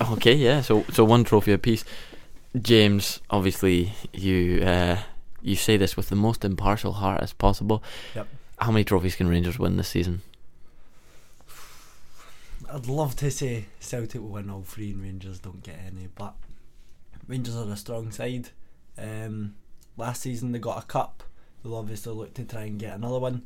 Okay, 0.00 0.34
yeah. 0.34 0.60
So 0.60 0.84
so 0.92 1.04
one 1.04 1.24
trophy 1.24 1.52
apiece. 1.52 1.84
James, 2.60 3.20
obviously 3.30 3.92
you 4.12 4.62
uh, 4.62 4.98
you 5.40 5.56
say 5.56 5.76
this 5.76 5.96
with 5.96 6.08
the 6.08 6.16
most 6.16 6.44
impartial 6.44 6.92
heart 6.94 7.22
as 7.22 7.32
possible. 7.32 7.82
Yep. 8.14 8.28
How 8.58 8.70
many 8.70 8.84
trophies 8.84 9.16
can 9.16 9.28
Rangers 9.28 9.58
win 9.58 9.76
this 9.76 9.88
season? 9.88 10.22
I'd 12.70 12.86
love 12.86 13.16
to 13.16 13.30
say 13.30 13.66
Celtic 13.80 14.20
will 14.20 14.28
win 14.28 14.48
all 14.50 14.62
three 14.62 14.92
and 14.92 15.02
Rangers 15.02 15.38
don't 15.38 15.62
get 15.62 15.78
any, 15.86 16.08
but 16.14 16.34
Rangers 17.28 17.56
are 17.56 17.70
a 17.70 17.76
strong 17.76 18.10
side. 18.10 18.50
Um, 18.96 19.54
last 19.96 20.22
season 20.22 20.52
they 20.52 20.58
got 20.58 20.82
a 20.82 20.86
cup. 20.86 21.22
they'll 21.62 21.74
obviously 21.76 22.12
look 22.14 22.34
to 22.34 22.44
try 22.44 22.62
and 22.62 22.78
get 22.78 22.94
another 22.94 23.18
one, 23.18 23.42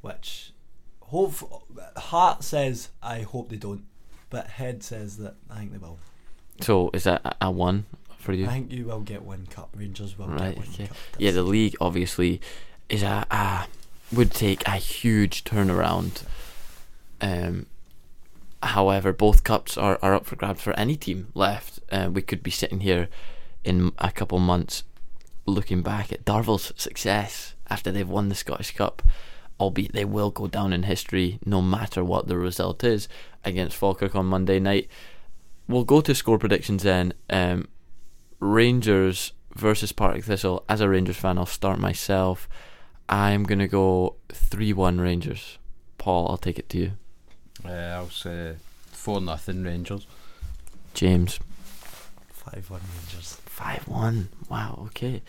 which 0.00 0.52
hope 1.00 1.34
heart 1.96 2.44
says 2.44 2.90
I 3.02 3.20
hope 3.22 3.48
they 3.48 3.56
don't, 3.56 3.84
but 4.30 4.46
head 4.48 4.82
says 4.82 5.16
that 5.18 5.34
I 5.50 5.58
think 5.58 5.72
they 5.72 5.78
will. 5.78 5.98
So 6.60 6.90
is 6.92 7.04
that 7.04 7.22
a- 7.24 7.46
a 7.46 7.50
one 7.50 7.86
for 8.22 8.32
you? 8.32 8.46
I 8.46 8.52
think 8.52 8.72
you 8.72 8.86
will 8.86 9.00
get 9.00 9.22
one 9.22 9.46
cup. 9.46 9.70
Rangers 9.76 10.16
will 10.16 10.28
Right, 10.28 10.54
get 10.54 10.58
one 10.58 10.68
okay. 10.74 10.86
cup. 10.86 10.96
Yeah, 11.18 11.32
the 11.32 11.42
league 11.42 11.76
obviously 11.80 12.40
is 12.88 13.02
a, 13.02 13.26
a 13.30 13.66
would 14.14 14.30
take 14.30 14.66
a 14.66 14.76
huge 14.76 15.44
turnaround. 15.44 16.22
Um, 17.20 17.66
however, 18.62 19.12
both 19.12 19.44
cups 19.44 19.76
are, 19.76 19.98
are 20.02 20.14
up 20.14 20.26
for 20.26 20.36
grabs 20.36 20.60
for 20.62 20.72
any 20.78 20.96
team 20.96 21.28
left. 21.34 21.80
Uh, 21.90 22.10
we 22.12 22.22
could 22.22 22.42
be 22.42 22.50
sitting 22.50 22.80
here 22.80 23.08
in 23.64 23.92
a 23.98 24.10
couple 24.10 24.38
months 24.38 24.84
looking 25.46 25.82
back 25.82 26.12
at 26.12 26.24
Darvel's 26.24 26.72
success 26.76 27.54
after 27.68 27.90
they've 27.90 28.08
won 28.08 28.28
the 28.28 28.34
Scottish 28.34 28.74
Cup, 28.76 29.02
albeit 29.58 29.92
they 29.92 30.04
will 30.04 30.30
go 30.30 30.46
down 30.46 30.72
in 30.72 30.84
history 30.84 31.38
no 31.44 31.62
matter 31.62 32.04
what 32.04 32.28
the 32.28 32.36
result 32.36 32.84
is 32.84 33.08
against 33.44 33.76
Falkirk 33.76 34.14
on 34.14 34.26
Monday 34.26 34.58
night. 34.60 34.88
We'll 35.68 35.84
go 35.84 36.00
to 36.00 36.14
score 36.14 36.38
predictions 36.38 36.82
then. 36.82 37.14
Um, 37.30 37.68
Rangers 38.42 39.32
versus 39.54 39.92
Partick 39.92 40.24
Thistle. 40.24 40.64
As 40.68 40.80
a 40.80 40.88
Rangers 40.88 41.16
fan, 41.16 41.38
I'll 41.38 41.46
start 41.46 41.78
myself. 41.78 42.48
I'm 43.08 43.44
gonna 43.44 43.68
go 43.68 44.16
three-one 44.32 45.00
Rangers. 45.00 45.58
Paul, 45.96 46.28
I'll 46.28 46.36
take 46.38 46.58
it 46.58 46.68
to 46.70 46.78
you. 46.78 46.92
Uh, 47.64 47.68
I'll 47.70 48.10
say 48.10 48.56
four 48.90 49.20
nothing 49.20 49.62
Rangers. 49.62 50.08
James, 50.92 51.38
five 52.32 52.68
one 52.68 52.80
Rangers. 52.96 53.38
five-one. 53.46 54.28
Wow. 54.48 54.86
Okay. 54.86 55.22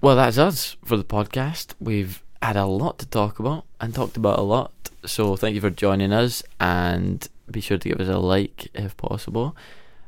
Well, 0.00 0.14
that's 0.14 0.38
us 0.38 0.76
for 0.84 0.96
the 0.96 1.02
podcast. 1.04 1.74
We've 1.80 2.22
had 2.40 2.56
a 2.56 2.66
lot 2.66 3.00
to 3.00 3.06
talk 3.06 3.40
about 3.40 3.64
and 3.80 3.92
talked 3.92 4.16
about 4.16 4.38
a 4.38 4.42
lot. 4.42 4.70
So 5.04 5.34
thank 5.34 5.56
you 5.56 5.60
for 5.60 5.70
joining 5.70 6.12
us, 6.12 6.44
and 6.60 7.26
be 7.50 7.60
sure 7.60 7.78
to 7.78 7.88
give 7.88 8.00
us 8.00 8.08
a 8.08 8.18
like 8.18 8.68
if 8.74 8.96
possible. 8.96 9.56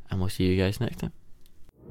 And 0.09 0.21
we'll 0.21 0.29
see 0.29 0.45
you 0.45 0.55
guys 0.55 0.79
next 0.79 0.99
time. 0.99 1.11